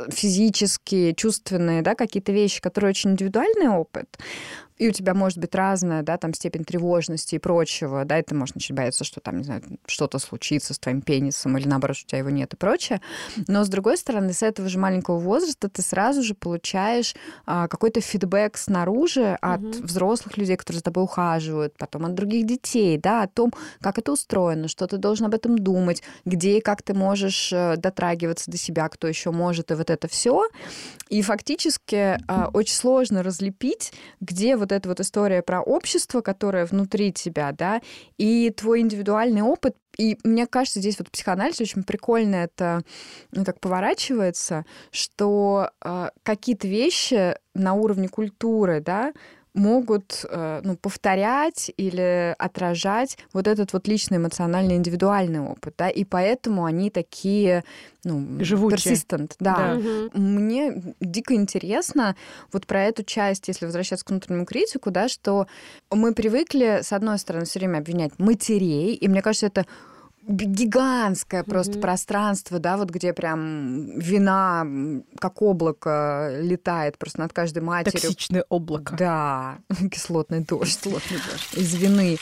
[0.10, 4.18] физические, чувственные, да, какие-то вещи, которые очень индивидуальный опыт,
[4.84, 8.36] и у тебя может быть разная, да, там степень тревожности и прочего, да, и ты
[8.36, 12.06] можешь начать бояться, что там, не знаю, что-то случится с твоим пенисом или наоборот, что
[12.06, 13.00] у тебя его нет и прочее.
[13.48, 17.16] Но с другой стороны, с этого же маленького возраста ты сразу же получаешь
[17.46, 19.86] а, какой-то фидбэк снаружи от Мгм.
[19.86, 24.12] взрослых людей, которые за тобой ухаживают, потом от других детей, да, о том, как это
[24.12, 28.58] устроено, что ты должен об этом думать, где и как ты можешь э, дотрагиваться до
[28.58, 30.46] себя, кто еще может, и вот это все.
[31.10, 37.12] И фактически а, очень сложно разлепить, где вот эта вот история про общество, которое внутри
[37.12, 37.82] тебя, да,
[38.18, 39.76] и твой индивидуальный опыт.
[39.98, 42.82] И мне кажется, здесь вот психоанализ очень прикольно это
[43.32, 49.14] ну, так поворачивается, что э, какие-то вещи на уровне культуры, да,
[49.54, 56.04] могут э, ну, повторять или отражать вот этот вот личный эмоциональный индивидуальный опыт, да, и
[56.04, 57.64] поэтому они такие,
[58.04, 58.96] ну, Живучие.
[58.96, 59.54] persistent, да.
[59.54, 59.74] Да.
[59.76, 60.12] Мгм.
[60.14, 62.16] Мне дико интересно
[62.52, 65.48] вот про эту часть, если возвращаться к внутреннему критику, да, что
[65.92, 69.66] мы привыкли, с одной стороны, все время обвинять матерей, и мне кажется, это
[70.28, 71.82] гигантское просто Мгм.
[71.82, 74.66] пространство, да, вот где прям вина
[75.20, 78.02] как облако летает просто над каждой матерью.
[78.02, 78.96] Токсичное облако.
[78.96, 79.58] Да,
[79.92, 82.18] кислотный дождь, кислотный дождь из вины.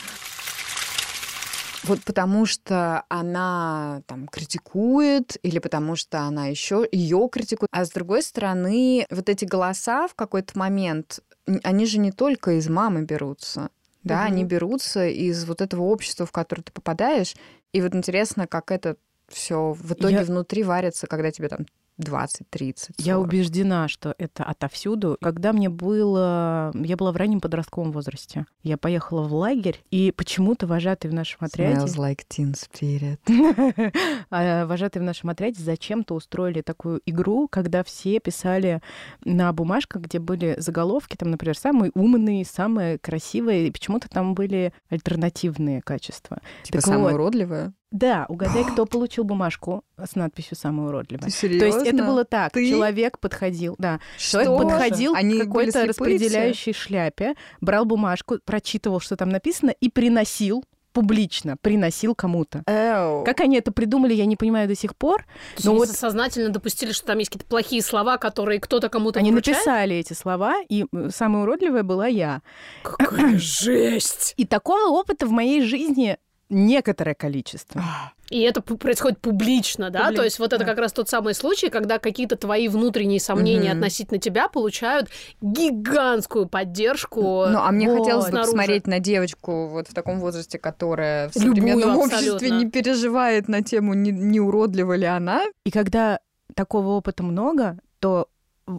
[1.84, 7.68] Вот потому что она там критикует, или потому что она еще ее критикует.
[7.72, 11.20] А с другой стороны, вот эти голоса в какой-то момент,
[11.64, 13.70] они же не только из мамы берутся.
[14.04, 14.26] Да, Мгм.
[14.26, 17.34] они берутся из вот этого общества, в которое ты попадаешь.
[17.72, 18.96] И вот интересно, как это
[19.28, 21.66] все в итоге Я- внутри варится, когда тебе там
[22.00, 22.94] 20-30.
[22.98, 25.16] Я убеждена, что это отовсюду.
[25.20, 26.72] Когда мне было...
[26.74, 28.46] Я была в раннем подростковом возрасте.
[28.62, 31.80] Я поехала в лагерь, и почему-то вожатый в нашем отряде...
[31.80, 33.18] Smells like teen spirit.
[34.30, 38.80] А вожатые в нашем отряде зачем-то устроили такую игру, когда все писали
[39.24, 44.72] на бумажках, где были заголовки, там, например, самые умные, самые красивые, и почему-то там были
[44.88, 46.38] альтернативные качества.
[46.62, 47.14] Типа Так самое вот.
[47.14, 47.74] уродливое?
[47.92, 51.30] Да, угадай, кто получил бумажку с надписью «Самое уродливое».
[51.30, 52.52] Ты То есть это было так.
[52.52, 52.68] Ты?
[52.68, 54.00] Человек подходил, да.
[54.16, 54.42] Что?
[54.42, 60.64] Человек подходил Они к какой-то распределяющей шляпе, брал бумажку, прочитывал, что там написано, и приносил
[60.92, 62.62] публично, приносил кому-то.
[62.66, 63.24] Эу.
[63.24, 65.22] Как они это придумали, я не понимаю до сих пор.
[65.22, 68.88] То есть Но они вот сознательно допустили, что там есть какие-то плохие слова, которые кто-то
[68.88, 69.58] кому-то они вручает?
[69.58, 72.42] написали эти слова, и самая уродливая была я.
[72.82, 74.34] Какая жесть!
[74.36, 76.18] И такого опыта в моей жизни
[76.52, 77.82] некоторое количество.
[78.30, 80.10] И это происходит публично, да?
[80.10, 80.64] Публи- То есть вот это да.
[80.64, 83.78] как раз тот самый случай, когда какие-то твои внутренние сомнения Мгм.
[83.78, 85.08] относительно тебя получают
[85.42, 87.20] гигантскую поддержку.
[87.20, 87.98] Ну, а мне Вот.
[87.98, 92.34] хотелось бы посмотреть на девочку вот в таком возрасте, которая в Любую современном абсолютно.
[92.36, 95.44] обществе не переживает на тему, не, не уродлива ли она.
[95.64, 96.18] И когда
[96.54, 98.28] такого опыта много, то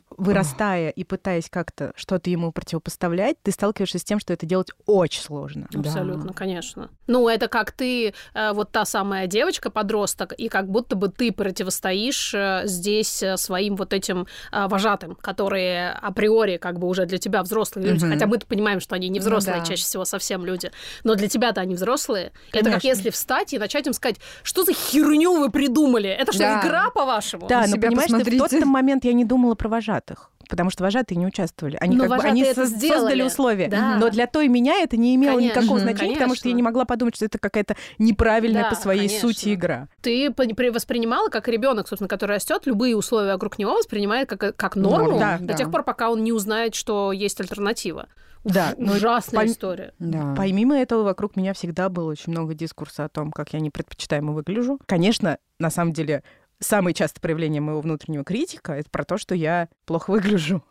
[0.10, 5.22] вырастая и пытаясь как-то что-то ему противопоставлять, ты сталкиваешься с тем, что это делать очень
[5.22, 5.67] сложно.
[5.74, 6.34] Абсолютно, Да.
[6.34, 6.89] конечно.
[7.08, 12.34] Ну, это как ты, э, вот та самая девочка-подросток, и как будто бы ты противостоишь
[12.34, 17.88] э, здесь э, своим вот этим вожатым, которые априори как бы уже для тебя взрослые
[17.88, 18.04] люди.
[18.06, 18.13] Мгм.
[18.13, 19.65] Хотя мы понимаем, что они не Ну взрослые, да.
[19.65, 20.72] чаще всего совсем люди.
[21.04, 22.32] Но для тебя-то они взрослые.
[22.52, 22.88] Это как Конечно.
[22.88, 26.10] если встать и начать им сказать, что за херню вы придумали?
[26.10, 26.62] Это что, Да.
[26.62, 27.48] игра, по-вашему?
[27.48, 30.30] Да, но понимаешь, ты в тот момент я не думала про вожатых.
[30.50, 31.78] Потому что вожатые не участвовали.
[31.80, 33.00] Они, Но как бы, они со- сделали.
[33.00, 33.68] создали условия.
[33.70, 33.98] Да.
[33.98, 36.58] Но для той меня это не имело Конечно, никакого значения, потому что я конечно.
[36.58, 39.30] не могла подумать, что это какая-то неправильная Да, по своей конечно.
[39.30, 39.88] сути игра.
[40.02, 40.34] Ты
[40.72, 45.38] воспринимала, как ребенок, собственно, который растет, любые условия вокруг него воспринимает как, как норму да,
[45.40, 45.54] до да.
[45.54, 48.08] тех пор, пока он не узнает, что есть альтернатива.
[48.44, 49.94] Да, но Ужасная пом- история.
[50.00, 50.34] Да.
[50.36, 54.80] Помимо этого, вокруг меня всегда было очень много дискурса о том, как я непредпочитаемо выгляжу.
[54.86, 56.24] Конечно, на самом деле,
[56.60, 60.63] самое частое проявление моего внутреннего критика— это про то, что я плохо выгляжу,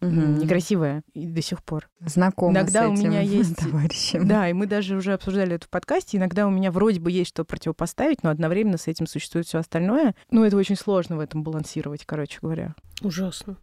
[0.00, 0.38] Мгм.
[0.38, 1.88] некрасивая и до сих пор.
[2.00, 4.28] Знакома Иногда с у этим меня есть- товарищем.
[4.28, 6.18] Да, и мы даже уже обсуждали это в подкасте.
[6.18, 10.14] Иногда у меня вроде бы есть что противопоставить, но одновременно с этим существует все остальное.
[10.30, 12.74] Ну, это очень сложно в этом балансировать, короче говоря.
[13.02, 13.56] Ужасно.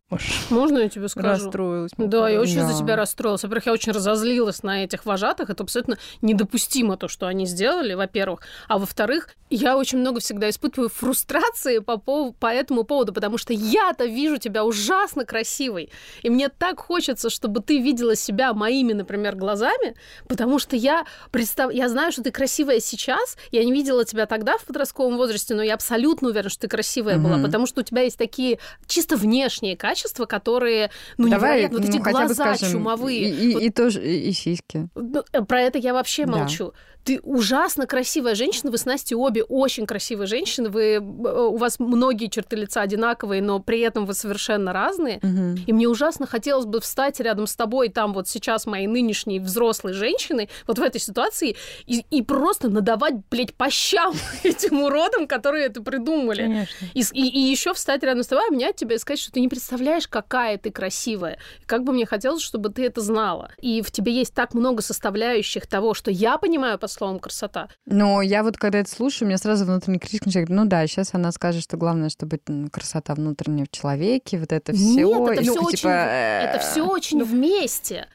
[0.49, 1.27] Можно я тебе скажу?
[1.45, 1.91] Расстроилась.
[1.97, 2.77] Да, я очень за Да.
[2.77, 3.43] тебя расстроилась.
[3.43, 5.49] Во-первых, я очень разозлилась на этих вожатых.
[5.49, 8.41] Это абсолютно недопустимо, то, что они сделали, во-первых.
[8.67, 13.53] А во-вторых, я очень много всегда испытываю фрустрации по, пов- по этому поводу, потому что
[13.53, 15.91] я-то вижу тебя ужасно красивой.
[16.23, 19.95] И мне так хочется, чтобы ты видела себя моими, например, глазами,
[20.27, 21.71] потому что я, представ...
[21.73, 23.37] я знаю, что ты красивая сейчас.
[23.51, 27.17] Я не видела тебя тогда в подростковом возрасте, но я абсолютно уверена, что ты красивая
[27.17, 27.45] была, Мгм.
[27.45, 31.79] потому что у тебя есть такие чисто внешние качества, которые, ну, Давай, невероятно.
[31.79, 33.29] Вот эти ну, глаза скажем, чумовые.
[33.29, 34.89] И, и- Вот, и тоже, и, сиськи.
[34.95, 36.73] ну, э, про это я вообще молчу.
[37.03, 41.79] Ты ужасно красивая женщина, вы с Настей обе очень красивые женщины, вы, э, у вас
[41.79, 45.19] многие черты лица одинаковые, но при этом вы совершенно разные.
[45.23, 45.55] Мгм.
[45.65, 49.93] И мне ужасно хотелось бы встать рядом с тобой, там вот сейчас моей нынешней взрослой
[49.93, 51.55] женщиной, вот в этой ситуации,
[51.87, 56.43] и, и просто надавать, блядь, по щам этим уродам, которые это придумали.
[56.43, 56.87] Конечно.
[56.93, 59.47] И, с- и, еще встать рядом с тобой, обнять тебя и сказать, что ты не
[59.47, 61.39] представляешь, какая ты красивая.
[61.61, 63.51] И как бы мне хотелось, чтобы ты это знала.
[63.59, 67.67] И в тебе есть так много составляющих того, что я понимаю под словом красота.
[67.85, 70.85] Но я вот когда это слушаю, у меня сразу внутренний критик начинает говорить, ну да,
[70.87, 72.39] сейчас она скажет, что главное, чтобы
[72.71, 74.83] красота внутренняя в человеке, вот это все.
[75.05, 78.07] Нет, это все типа, очень, это все очень вместе.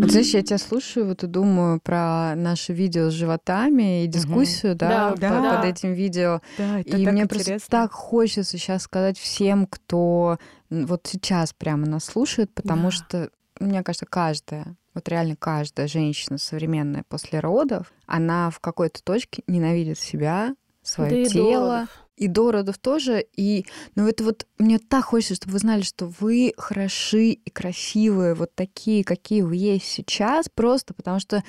[0.00, 4.74] Вот знаешь, я тебя слушаю, вот и думаю про наше видео с животами и дискуссию,
[4.74, 5.56] да, Да, по- да.
[5.56, 6.40] под этим видео.
[6.56, 7.52] Да, это и так мне интересно.
[7.52, 10.38] просто так хочется сейчас сказать всем, кто
[10.70, 12.90] вот сейчас прямо нас слушает, потому Да.
[12.90, 19.42] что, мне кажется, каждая, вот реально каждая женщина современная после родов, она в какой-то точке
[19.46, 21.88] ненавидит себя, свое Да тело.
[22.16, 23.24] И до родов тоже.
[23.36, 28.34] И, ну, это вот мне так хочется, чтобы вы знали, что вы хороши и красивые,
[28.34, 31.44] вот такие, какие вы есть сейчас, просто потому что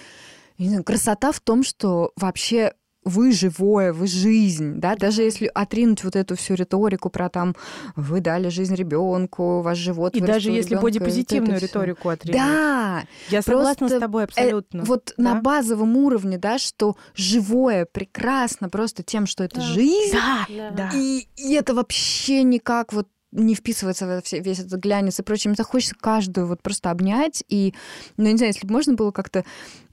[0.68, 2.74] знаю, красота в том, что вообще
[3.06, 7.56] вы живое, вы жизнь, да, даже если отринуть вот эту всю риторику про там
[7.96, 11.68] вы дали жизнь ребенку, ваш живот И даже если ребёнка, бодипозитивную это всё.
[11.68, 12.42] риторику отрезать.
[12.42, 14.84] Да, Я согласна просто, с тобой э, абсолютно.
[14.84, 15.24] вот Да.
[15.36, 19.62] на базовом уровне, да, что живое прекрасно просто тем, что это Да.
[19.62, 20.72] жизнь, Да, Да.
[20.72, 20.90] да.
[20.94, 25.24] и, и это вообще никак вот не вписывается в это все, весь этот глянец и
[25.24, 25.50] прочее.
[25.50, 27.74] Мне так хочется каждую вот просто обнять и,
[28.18, 29.44] ну, не знаю, если бы можно было как-то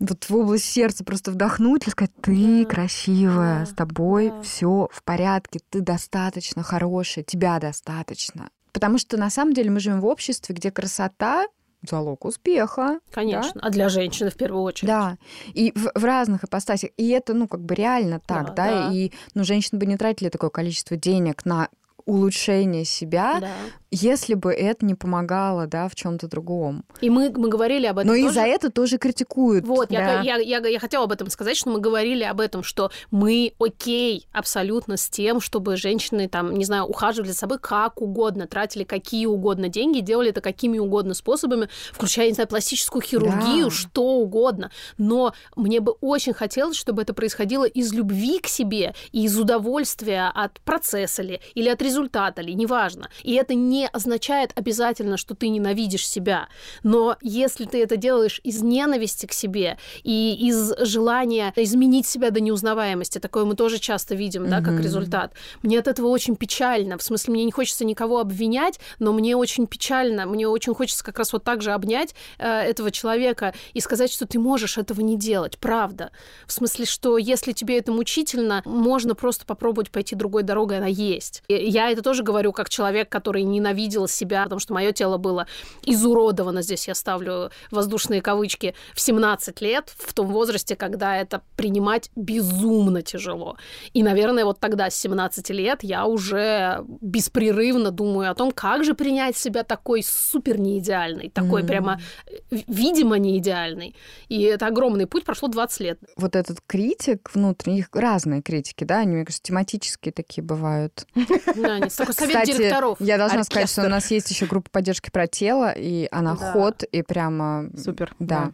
[0.01, 2.70] вот в область сердца просто вдохнуть и сказать, ты Да.
[2.70, 3.66] красивая, Да.
[3.66, 4.42] с тобой Да.
[4.42, 8.49] все в порядке, ты достаточно хорошая, тебя достаточно.
[8.72, 11.46] Потому что на самом деле мы живем в обществе, где красота
[11.88, 13.01] залог успеха.
[13.11, 13.61] Конечно.
[13.62, 14.88] А для женщины в первую очередь.
[14.88, 15.18] Да,
[15.55, 16.90] и в, в разных ипостасях.
[16.96, 18.92] И это, ну, как бы реально так, Да, да, да.
[18.94, 21.68] и, ну, женщины бы не тратили такое количество денег на
[22.07, 23.53] улучшение себя, Да.
[23.97, 26.85] Если бы это не помогало, да, в чем-то другом.
[27.01, 28.35] И мы, мы говорили об этом Но и тоже.
[28.35, 29.67] за это тоже критикуют.
[29.67, 30.21] Вот, я, Да.
[30.23, 34.27] я, я, я хотела об этом сказать, что мы говорили об этом, что мы окей
[34.33, 39.27] абсолютно с тем, чтобы женщины, там, не знаю, ухаживали за собой как угодно, тратили какие
[39.27, 43.71] угодно деньги, делали это какими угодно способами, включая, не знаю, пластическую хирургию, Да.
[43.71, 44.71] что угодно.
[44.99, 50.31] Но мне бы очень хотелось, чтобы это происходило из любви к себе и из удовольствия
[50.35, 53.09] от процесса ли, или от результата ли, неважно.
[53.23, 56.49] И это не означает обязательно, что ты ненавидишь себя.
[56.83, 62.40] Но если ты это делаешь из ненависти к себе и из желания изменить себя до
[62.40, 66.99] неузнаваемости, такое мы тоже часто видим, да, как результат, мне от этого очень печально.
[66.99, 70.27] В смысле, мне не хочется никого обвинять, но мне очень печально.
[70.27, 74.27] Мне очень хочется как раз вот так же обнять э, этого человека и сказать, что
[74.27, 76.11] ты можешь этого не делать, правда.
[76.46, 81.42] В смысле, что если тебе это мучительно, можно просто попробовать пойти другой дорогой, она есть.
[81.49, 85.47] И я это тоже говорю как человек, который ненавидел себя, потому что мое тело было
[85.85, 92.11] изуродовано, здесь я ставлю воздушные кавычки, в 17 лет, в том возрасте, когда это принимать
[92.17, 93.57] безумно тяжело.
[93.93, 98.95] И, наверное, вот тогда, с 17 лет, я уже беспрерывно думаю о том, как же
[98.95, 101.69] принять себя такой супер неидеальный, такой Мгм.
[101.69, 103.95] прямо э, видимо не идеальный.
[104.29, 105.99] И это огромный путь, прошло 20 лет.
[106.17, 111.07] Вот этот критик внутренний, их разные критики, да, они, мне кажется, тематические такие бывают.
[111.15, 113.01] Да, они- такой совет Кстати, директоров.
[113.01, 116.53] я должна сказать, что у нас есть еще группа поддержки про тело, и она Да.
[116.53, 117.71] ход, и прямо...
[117.77, 118.14] Супер.
[118.19, 118.53] Да.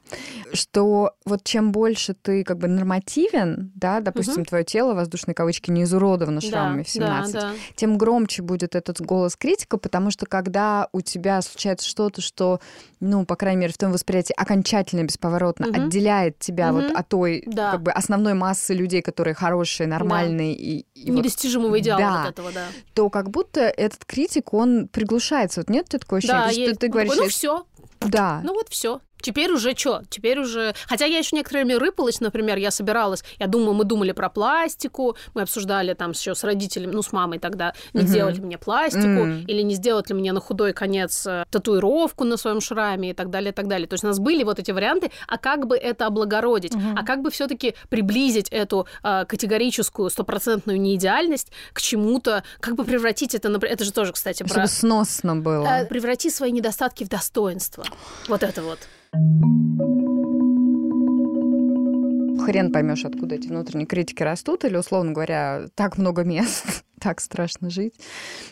[0.52, 4.44] Что вот чем больше ты как бы нормативен, да, допустим, Мгм.
[4.46, 7.52] твое тело, воздушные кавычки, не изуродовано Да, шрамами в да, 17, да.
[7.76, 12.60] тем громче будет этот голос критика, потому что когда у тебя случается что-то, что,
[13.00, 15.86] ну, по крайней мере, в твоем восприятии окончательно бесповоротно Мгм.
[15.86, 16.96] отделяет тебя вот Мгм.
[16.96, 17.72] от той Да.
[17.72, 22.20] как бы основной массы людей, которые хорошие, нормальные, и, и вот Недостижимого идеала Да.
[22.22, 22.66] вот этого, да.
[22.94, 25.60] то как будто этот критик, он приглушается.
[25.60, 26.42] Вот нет у тебя такое ощущение?
[26.46, 26.80] Да, что есть.
[26.80, 27.66] ты говоришь, ну «Я- все,
[28.00, 29.00] да, ну вот все.
[29.22, 30.02] Теперь уже что?
[30.10, 30.74] Теперь уже...
[30.88, 35.16] Хотя я еще некоторое время рыпалась, например, я собиралась, я думаю, мы думали про пластику,
[35.34, 38.08] мы обсуждали там еще с родителями, ну, с мамой тогда, не Мгм.
[38.08, 42.36] сделать ли мне пластику, или не сделать ли мне на худой конец э, татуировку на
[42.36, 43.86] своем шраме и так далее, и так далее.
[43.86, 47.22] То есть у нас были вот эти варианты, а как бы это облагородить, а как
[47.22, 53.74] бы все-таки приблизить эту э, категорическую стопроцентную неидеальность к чему-то, как бы превратить это, например,
[53.74, 54.66] это же тоже, кстати, чтобы про...
[54.66, 55.66] сносно было.
[55.66, 57.84] Э, преврати свои недостатки в достоинство.
[58.28, 58.78] Вот это вот.
[62.44, 67.70] Хрен поймешь, откуда эти внутренние критики растут, или, условно говоря, так много мест, так страшно
[67.70, 67.94] жить,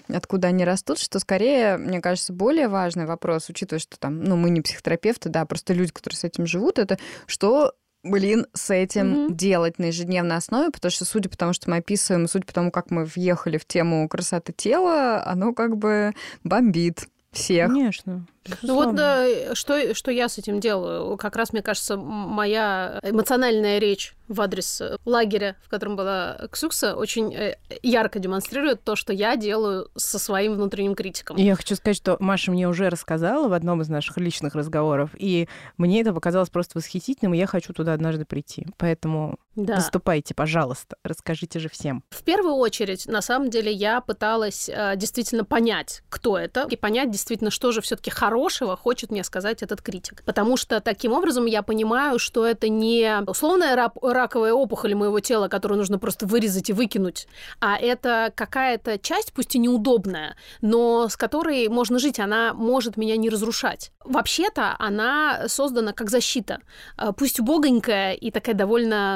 [0.09, 4.51] откуда они растут, что скорее, мне кажется, более важный вопрос, учитывая, что там, ну, мы
[4.51, 9.37] не психотерапевты, да, просто люди, которые с этим живут, это что блин, с этим Мгм.
[9.37, 12.71] делать на ежедневной основе, потому что, судя по тому, что мы описываем, судя по тому,
[12.71, 17.69] как мы въехали в тему красоты тела, оно как бы бомбит всех.
[17.69, 18.27] Конечно.
[18.63, 21.17] Ну вот да, что, что я с этим делаю?
[21.17, 26.95] Как раз, мне кажется, моя эмоциональная речь в адрес э, лагеря, в котором была Ксюкса,
[26.95, 31.37] очень э, ярко демонстрирует то, что я делаю со своим внутренним критиком.
[31.37, 35.49] Я хочу сказать, что Маша мне уже рассказала в одном из наших личных разговоров, и
[35.79, 38.67] мне это показалось просто восхитительным, и я хочу туда однажды прийти.
[38.79, 39.75] Поэтому Да.
[39.75, 42.05] выступайте, пожалуйста, расскажите же всем.
[42.11, 47.11] В первую очередь, на самом деле, я пыталась э, действительно понять, кто это, и понять
[47.11, 50.23] действительно, что же все-таки хорошего хочет мне сказать этот критик.
[50.25, 55.49] Потому что таким образом я понимаю, что это не условная рак- раковая опухоль моего тела,
[55.49, 57.27] которую нужно просто вырезать и выкинуть,
[57.61, 63.17] а это какая-то часть, пусть и неудобная, но с которой можно жить, она может меня
[63.19, 63.93] не разрушать.
[64.05, 66.59] Вообще-то она создана как защита,
[66.97, 69.15] Э, пусть убогонькая и такая довольно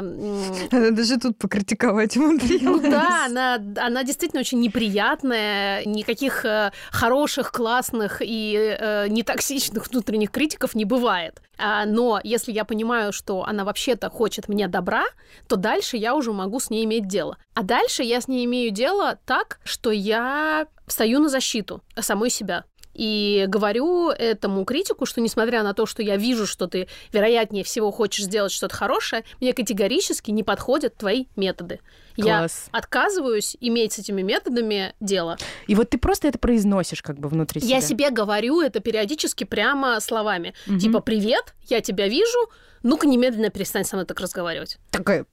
[0.72, 2.82] Она даже тут покритиковать ну умудрилась.
[2.82, 3.54] да, она,
[3.86, 11.40] она действительно очень неприятная, никаких э, хороших, классных и э, нетоксичных внутренних критиков не бывает.
[11.58, 15.04] А, но если я понимаю, что она вообще-то хочет мне добра,
[15.48, 17.38] то дальше я уже могу с ней иметь дело.
[17.54, 22.64] А дальше я с ней имею дело так, что я встаю на защиту самой себя.
[22.94, 27.90] И говорю этому критику, что несмотря на то, что я вижу, что ты, вероятнее всего,
[27.90, 31.80] хочешь сделать что-то хорошее, мне категорически не подходят твои методы.
[32.14, 32.68] Класс.
[32.72, 35.36] Я отказываюсь иметь с этими методами дело.
[35.66, 37.76] И вот ты просто это произносишь как бы внутри себя.
[37.76, 40.54] Я себе говорю это периодически прямо словами.
[40.66, 40.78] Мгм.
[40.78, 42.38] Типа, привет, я тебя вижу,
[42.84, 44.78] ну-ка немедленно перестань со мной так разговаривать.
[44.92, 45.26] Такая,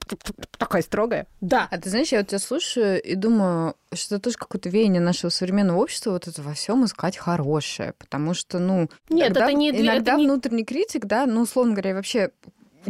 [0.58, 1.26] такая строгая.
[1.40, 1.68] Да.
[1.70, 5.30] А ты знаешь, я вот тебя слушаю и думаю, что это тоже какое-то веяние нашего
[5.30, 7.92] современного общества, вот это во всем искать хорошее.
[7.98, 11.72] Потому что, ну, Нет, иногда, это не- иногда это не- внутренний критик, да, ну, условно
[11.74, 12.30] говоря, вообще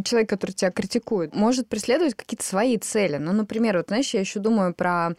[0.03, 3.17] человек, который тебя критикует, может преследовать какие-то свои цели.
[3.17, 5.11] Ну, например, вот, знаешь, я еще думаю про,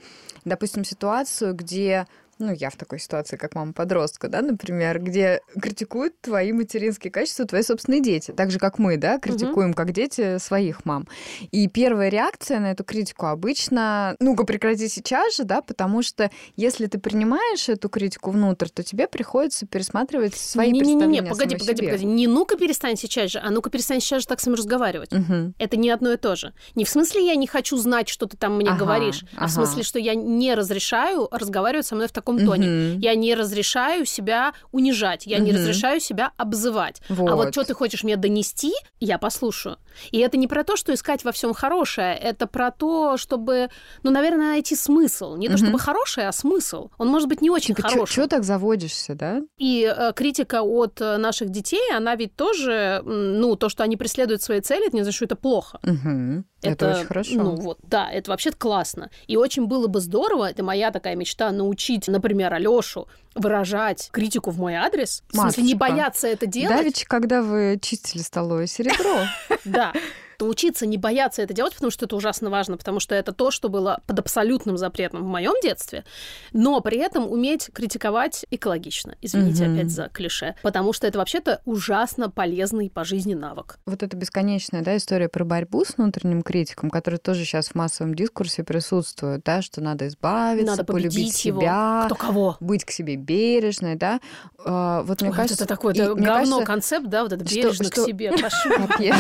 [0.45, 2.07] допустим, ситуацию, где
[2.39, 7.45] ну, я в такой ситуации, как мама подростка, да, например, где критикуют твои материнские качества
[7.45, 11.07] твои собственные дети, так же, как мы, да, критикуем как дети своих мам.
[11.51, 16.87] И первая реакция на эту критику обычно, ну-ка прекрати сейчас же, да, потому что если
[16.87, 21.59] ты принимаешь эту критику внутрь, то тебе приходится пересматривать свои Не-не-не, представления о погоди, самой
[21.61, 21.87] погоди, себе.
[21.89, 22.05] погоди.
[22.07, 25.13] Не ну-ка перестань сейчас же, а ну-ка перестань сейчас же так со мной разговаривать.
[25.13, 25.55] Мгм.
[25.59, 26.53] Это не одно и то же.
[26.75, 29.47] Не в смысле я не хочу знать, что ты там мне Ага, говоришь, а ага.
[29.47, 32.67] в смысле, что я не разрешаю разговаривать со мной в таком тоне.
[32.69, 32.99] Мгм.
[33.01, 35.61] Я не разрешаю себя унижать, я не Мгм.
[35.61, 37.01] разрешаю себя обзывать.
[37.09, 37.53] А вот Вот.
[37.55, 39.77] что ты хочешь мне донести, я послушаю.
[40.11, 43.69] И это не про то, что искать во всем хорошее, это про то, чтобы,
[44.03, 45.37] ну, наверное, найти смысл.
[45.37, 45.59] Не то Мгм.
[45.65, 46.91] чтобы хорошее, а смысл.
[46.99, 48.13] Он может быть не очень Типа, хороший.
[48.13, 49.43] что так заводишься, да?
[49.59, 54.43] И э, критика от э, наших детей, она ведь тоже, ну, то, что они преследуют
[54.43, 55.79] свои цели, это не значит, что это плохо.
[55.83, 56.45] Мгм.
[56.73, 57.35] Это, очень хорошо.
[57.35, 59.11] Ну вот, да, это вообще классно.
[59.27, 64.59] И очень было бы здорово, это моя такая мечта, научить, например, Алёшу выражать критику в
[64.59, 65.23] мой адрес.
[65.29, 65.93] В смысле, не Матушка.
[65.93, 66.77] бояться это делать.
[66.77, 69.27] Давич, когда вы чистили столовое серебро,
[69.65, 69.93] Да.
[70.41, 73.69] Научиться не бояться это делать, потому что это ужасно важно, потому что это то, что
[73.69, 76.05] было под абсолютным запретом в моем детстве,
[76.53, 79.17] но при этом уметь критиковать экологично.
[79.21, 79.75] Извините Мгм.
[79.79, 80.55] опять за клише.
[80.63, 83.79] Потому что это вообще-то ужасно полезный по жизни навык.
[83.87, 88.15] вот эта бесконечная да, история про борьбу с внутренним критиком, которая тоже сейчас в массовом
[88.15, 91.61] дискурсе присутствует, да, что надо избавиться, Надо полюбить его.
[91.61, 92.57] себя, Кто кого?
[92.61, 94.21] быть к себе бережной, да.
[94.65, 97.55] А, Вот мне Ой, кажется, это такой мне говно кажется, концепт, да, вот это что-
[97.55, 98.33] бережно что- к себе.
[98.33, 98.69] Прошу.
[98.89, 99.15] Капец.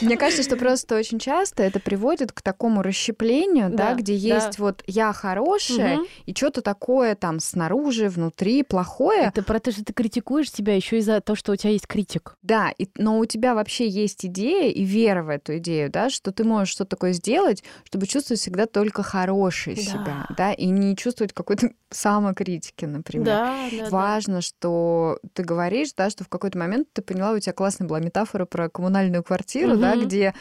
[0.00, 4.18] Мне кажется, что просто очень часто это приводит к такому расщеплению, да, Да, где да.
[4.36, 6.06] есть вот я хорошая, Мгм.
[6.26, 9.22] и что-то такое там снаружи, внутри плохое.
[9.28, 11.86] Это про то, что ты критикуешь себя еще и за то, что у тебя есть
[11.86, 12.36] критик.
[12.42, 16.32] Да, и, но у тебя вообще есть идея и вера в эту идею, да, что
[16.32, 19.82] ты можешь что-то такое сделать, чтобы чувствовать всегда только хорошее Да.
[19.82, 23.26] себя, да, и не чувствовать какой-то самокритики, например.
[23.26, 23.90] Да, да, да.
[23.90, 28.00] Важно, что ты говоришь, да, что в какой-то момент ты поняла, у тебя классная была
[28.00, 30.06] метафора про коммунальную квартиру, да, Мгм.
[30.06, 30.34] где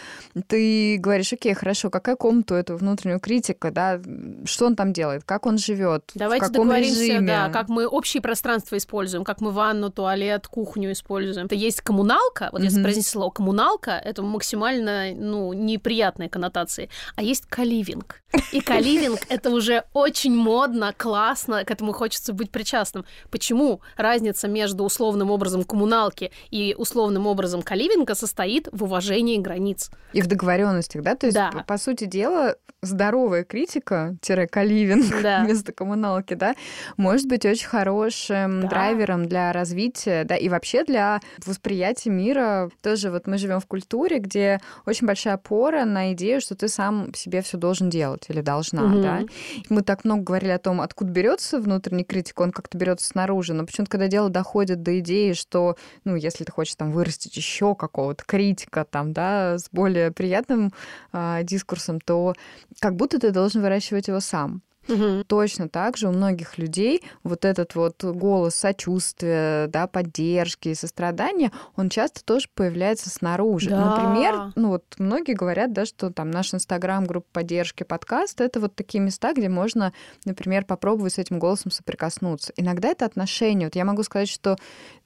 [0.48, 4.00] ты говоришь, окей, хорошо, какая комната у этого внутреннего критика, да,
[4.46, 7.28] что он там делает, как он живет, Давайте в каком договоримся, режиме.
[7.28, 11.46] да, как мы общие пространства используем, как мы ванну, туалет, кухню используем.
[11.46, 12.84] Это есть коммуналка, вот если Мгм.
[12.84, 16.90] произнести слово коммуналка, это максимально, ну, неприятные коннотации.
[17.16, 18.22] А есть каливинг.
[18.52, 23.06] И каливинг— это уже очень модно, классно, к этому хочется быть причастным.
[23.32, 29.90] Почему разница между условным образом коммуналки и условным образом каливинга состоит в уважении границ?
[30.14, 31.16] И в договоренностях, да?
[31.16, 31.64] То есть, Да.
[31.68, 34.16] по, сути дела, здоровая критика,
[34.52, 35.44] каливинг Да.
[35.46, 36.56] вместо коммуналки, да,
[36.98, 38.68] может быть очень хорошим Да.
[38.68, 42.70] драйвером для развития, да, и вообще для восприятия мира.
[42.82, 47.14] Тоже вот мы живем в культуре, где очень большая опора на идею, что ты сам
[47.14, 49.02] себе все должен делать или должна, Мгм.
[49.02, 49.20] да.
[49.22, 53.54] И Мы так много говорили о том, откуда берется внутренний критик, он как-то берется снаружи,
[53.54, 55.76] но почему-то, когда дело доходит до идеи, что,
[56.06, 59.25] ну, если ты хочешь там вырастить еще какого-то критика, там, да,
[59.58, 60.72] с более приятным
[61.12, 62.34] а, дискурсом, то
[62.80, 64.62] как будто ты должен выращивать его сам.
[64.88, 65.24] Мгм.
[65.26, 71.90] Точно так же у многих людей вот этот вот голос сочувствия, да, поддержки сострадания, он
[71.90, 73.70] часто тоже появляется снаружи.
[73.70, 73.90] Да.
[73.90, 78.76] Например, ну вот многие говорят, да, что там наш инстаграм, группа поддержки, подкаст, это вот
[78.76, 79.94] такие места, где можно,
[80.26, 82.54] например, попробовать с этим голосом соприкоснуться.
[82.56, 83.66] Иногда это отношения.
[83.66, 84.56] Вот я могу сказать, что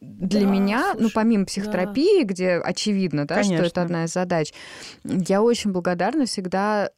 [0.01, 3.82] для Да, меня, ну слушай, помимо психотерапии, где очевидно, да, что это Конечно.
[3.82, 4.53] одна из задач,
[5.03, 6.89] я очень благодарна всегда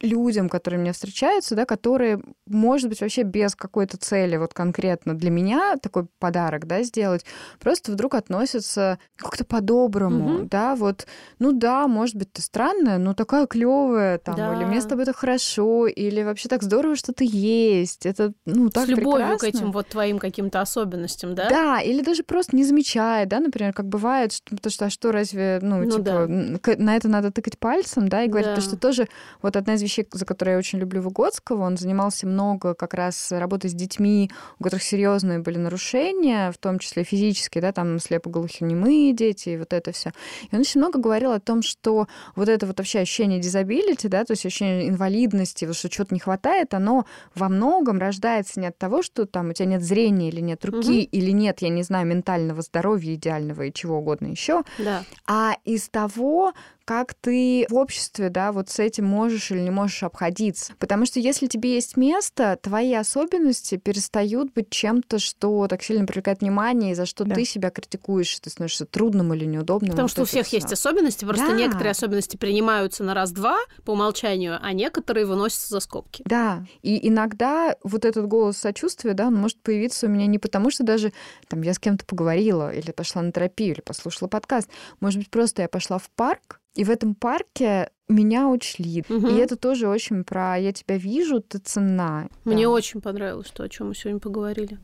[0.00, 5.30] людям, которые мне встречаются, да, которые, может быть, вообще без какой-то цели вот конкретно для
[5.30, 7.24] меня такой подарок, да, сделать,
[7.58, 10.48] просто вдруг относятся как-то по-доброму, Мгм.
[10.48, 11.06] да, вот,
[11.38, 14.54] ну да, может быть, ты странная, но такая клевая, там, Да.
[14.54, 18.70] или мне с тобой так хорошо, или вообще так здорово, что ты есть, это, ну,
[18.70, 19.46] так С любовью к прекрасно.
[19.58, 21.48] этим вот твоим каким-то особенностям, да?
[21.50, 25.12] Да, или даже просто не замечает, да, например, как бывает, что, то, что, а что
[25.12, 26.58] разве, ну, Ну типа, да.
[26.62, 28.54] к- на это надо тыкать пальцем, да, и говорить, Да.
[28.54, 29.08] то, что тоже
[29.42, 31.62] вот одна из вещей, вещей, за которые я очень люблю Выгодского.
[31.64, 36.78] Он занимался много как раз работой с детьми, у которых серьезные были нарушения, в том
[36.78, 40.12] числе физические, да, там слепоглухонемые дети, и вот это все.
[40.50, 44.24] И он очень много говорил о том, что вот это вот вообще ощущение дизабилити, да,
[44.24, 48.78] то есть ощущение инвалидности, вот, что чего-то не хватает, оно во многом рождается не от
[48.78, 51.08] того, что там у тебя нет зрения или нет руки, угу.
[51.10, 55.02] или нет, я не знаю, ментального здоровья идеального и чего угодно еще, да.
[55.26, 56.52] а из того,
[56.90, 60.72] как ты в обществе, да, вот с этим можешь или не можешь обходиться.
[60.80, 66.40] Потому что если тебе есть место, твои особенности перестают быть чем-то, что так сильно привлекает
[66.40, 67.36] внимание, и за что да.
[67.36, 69.92] ты себя критикуешь, ты становишься трудным или неудобным.
[69.92, 70.56] Потому вот что у всех всё.
[70.56, 71.52] есть особенности, просто да.
[71.52, 76.24] некоторые особенности принимаются на раз-два по умолчанию, а некоторые выносятся за скобки.
[76.26, 80.72] Да, и иногда вот этот голос сочувствия, да, он может появиться у меня не потому,
[80.72, 81.12] что даже
[81.46, 84.68] там я с кем-то поговорила, или пошла на терапию, или послушала подкаст.
[84.98, 89.04] Может быть, просто я пошла в парк, и в этом парке меня учли.
[89.08, 89.28] Угу.
[89.28, 92.28] И это тоже очень про «я тебя вижу, ты цена».
[92.44, 92.70] Мне да.
[92.70, 94.78] очень понравилось то, о чем мы сегодня поговорили.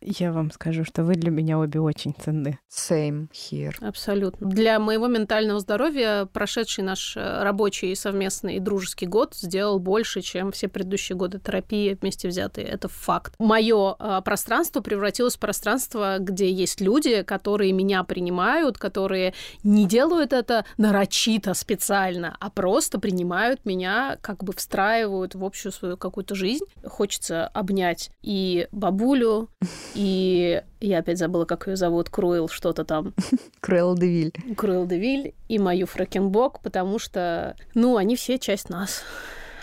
[0.00, 2.58] Я вам скажу, что вы для меня обе очень ценны.
[2.70, 3.74] Same here.
[3.80, 4.48] Абсолютно.
[4.48, 10.52] Для моего ментального здоровья прошедший наш э, рабочий совместный и дружеский год сделал больше, чем
[10.52, 12.66] все предыдущие годы терапии вместе взятые.
[12.66, 13.34] Это факт.
[13.38, 19.34] Мое э, пространство превратилось в пространство, где есть люди, которые меня принимают, которые
[19.64, 25.96] не делают это нарочито, специально, а просто принимают меня, как бы встраивают в общую свою
[25.96, 26.64] какую-то жизнь.
[26.84, 29.48] Хочется обнять и бабулю,
[29.94, 33.14] и я опять забыла, как ее зовут, Круэл что-то там.
[33.60, 34.32] Круэл Девиль.
[34.56, 39.02] Круэл Девиль и мою Фрэкенбок, потому что, ну, они все часть нас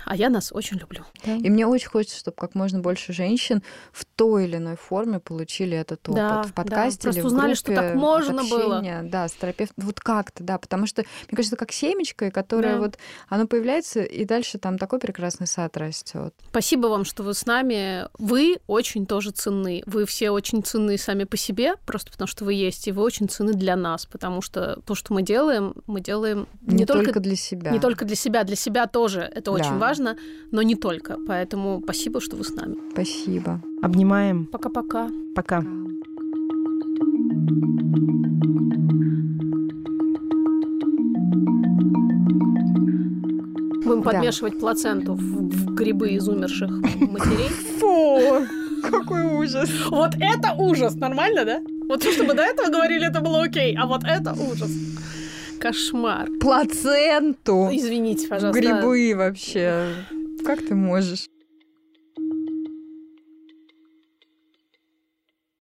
[0.05, 1.03] а я нас очень люблю.
[1.25, 1.35] Да.
[1.35, 5.77] И мне очень хочется, чтобы как можно больше женщин в той или иной форме получили
[5.77, 6.15] этот опыт.
[6.15, 7.03] Да, в подкасте да.
[7.03, 9.01] Просто или узнали, в группе, что так можно было.
[9.03, 9.85] Да, с терапевтом.
[9.85, 12.79] Вот как-то, да, потому что, мне кажется, как семечко, которое да.
[12.79, 12.97] вот,
[13.27, 16.33] оно появляется, и дальше там такой прекрасный сад растет.
[16.49, 18.07] Спасибо вам, что вы с нами.
[18.17, 19.83] Вы очень тоже ценны.
[19.85, 23.27] Вы все очень ценны сами по себе, просто потому что вы есть, и вы очень
[23.27, 27.19] ценны для нас, потому что то, что мы делаем, мы делаем не, не только, только
[27.19, 27.71] для себя.
[27.71, 29.51] Не только для себя, для себя тоже это да.
[29.51, 30.17] очень важно важно,
[30.51, 31.17] но не только.
[31.27, 32.75] Поэтому спасибо, что вы с нами.
[32.91, 33.61] Спасибо.
[33.81, 34.45] Обнимаем.
[34.45, 35.09] Пока-пока.
[35.35, 35.61] Пока.
[43.85, 44.11] Будем да.
[44.11, 47.49] подмешивать плаценту в, в грибы из умерших матерей.
[47.79, 48.45] Фу!
[48.81, 49.69] Какой ужас!
[49.89, 50.95] Вот это ужас!
[50.95, 51.61] Нормально, да?
[51.87, 54.71] Вот все, что мы до этого говорили, это было окей, а вот это ужас.
[55.59, 56.29] Кошмар.
[56.39, 57.69] Плаценту.
[57.71, 58.59] Извините, пожалуйста.
[58.61, 59.89] Грибы вообще.
[60.45, 61.29] Как ты можешь?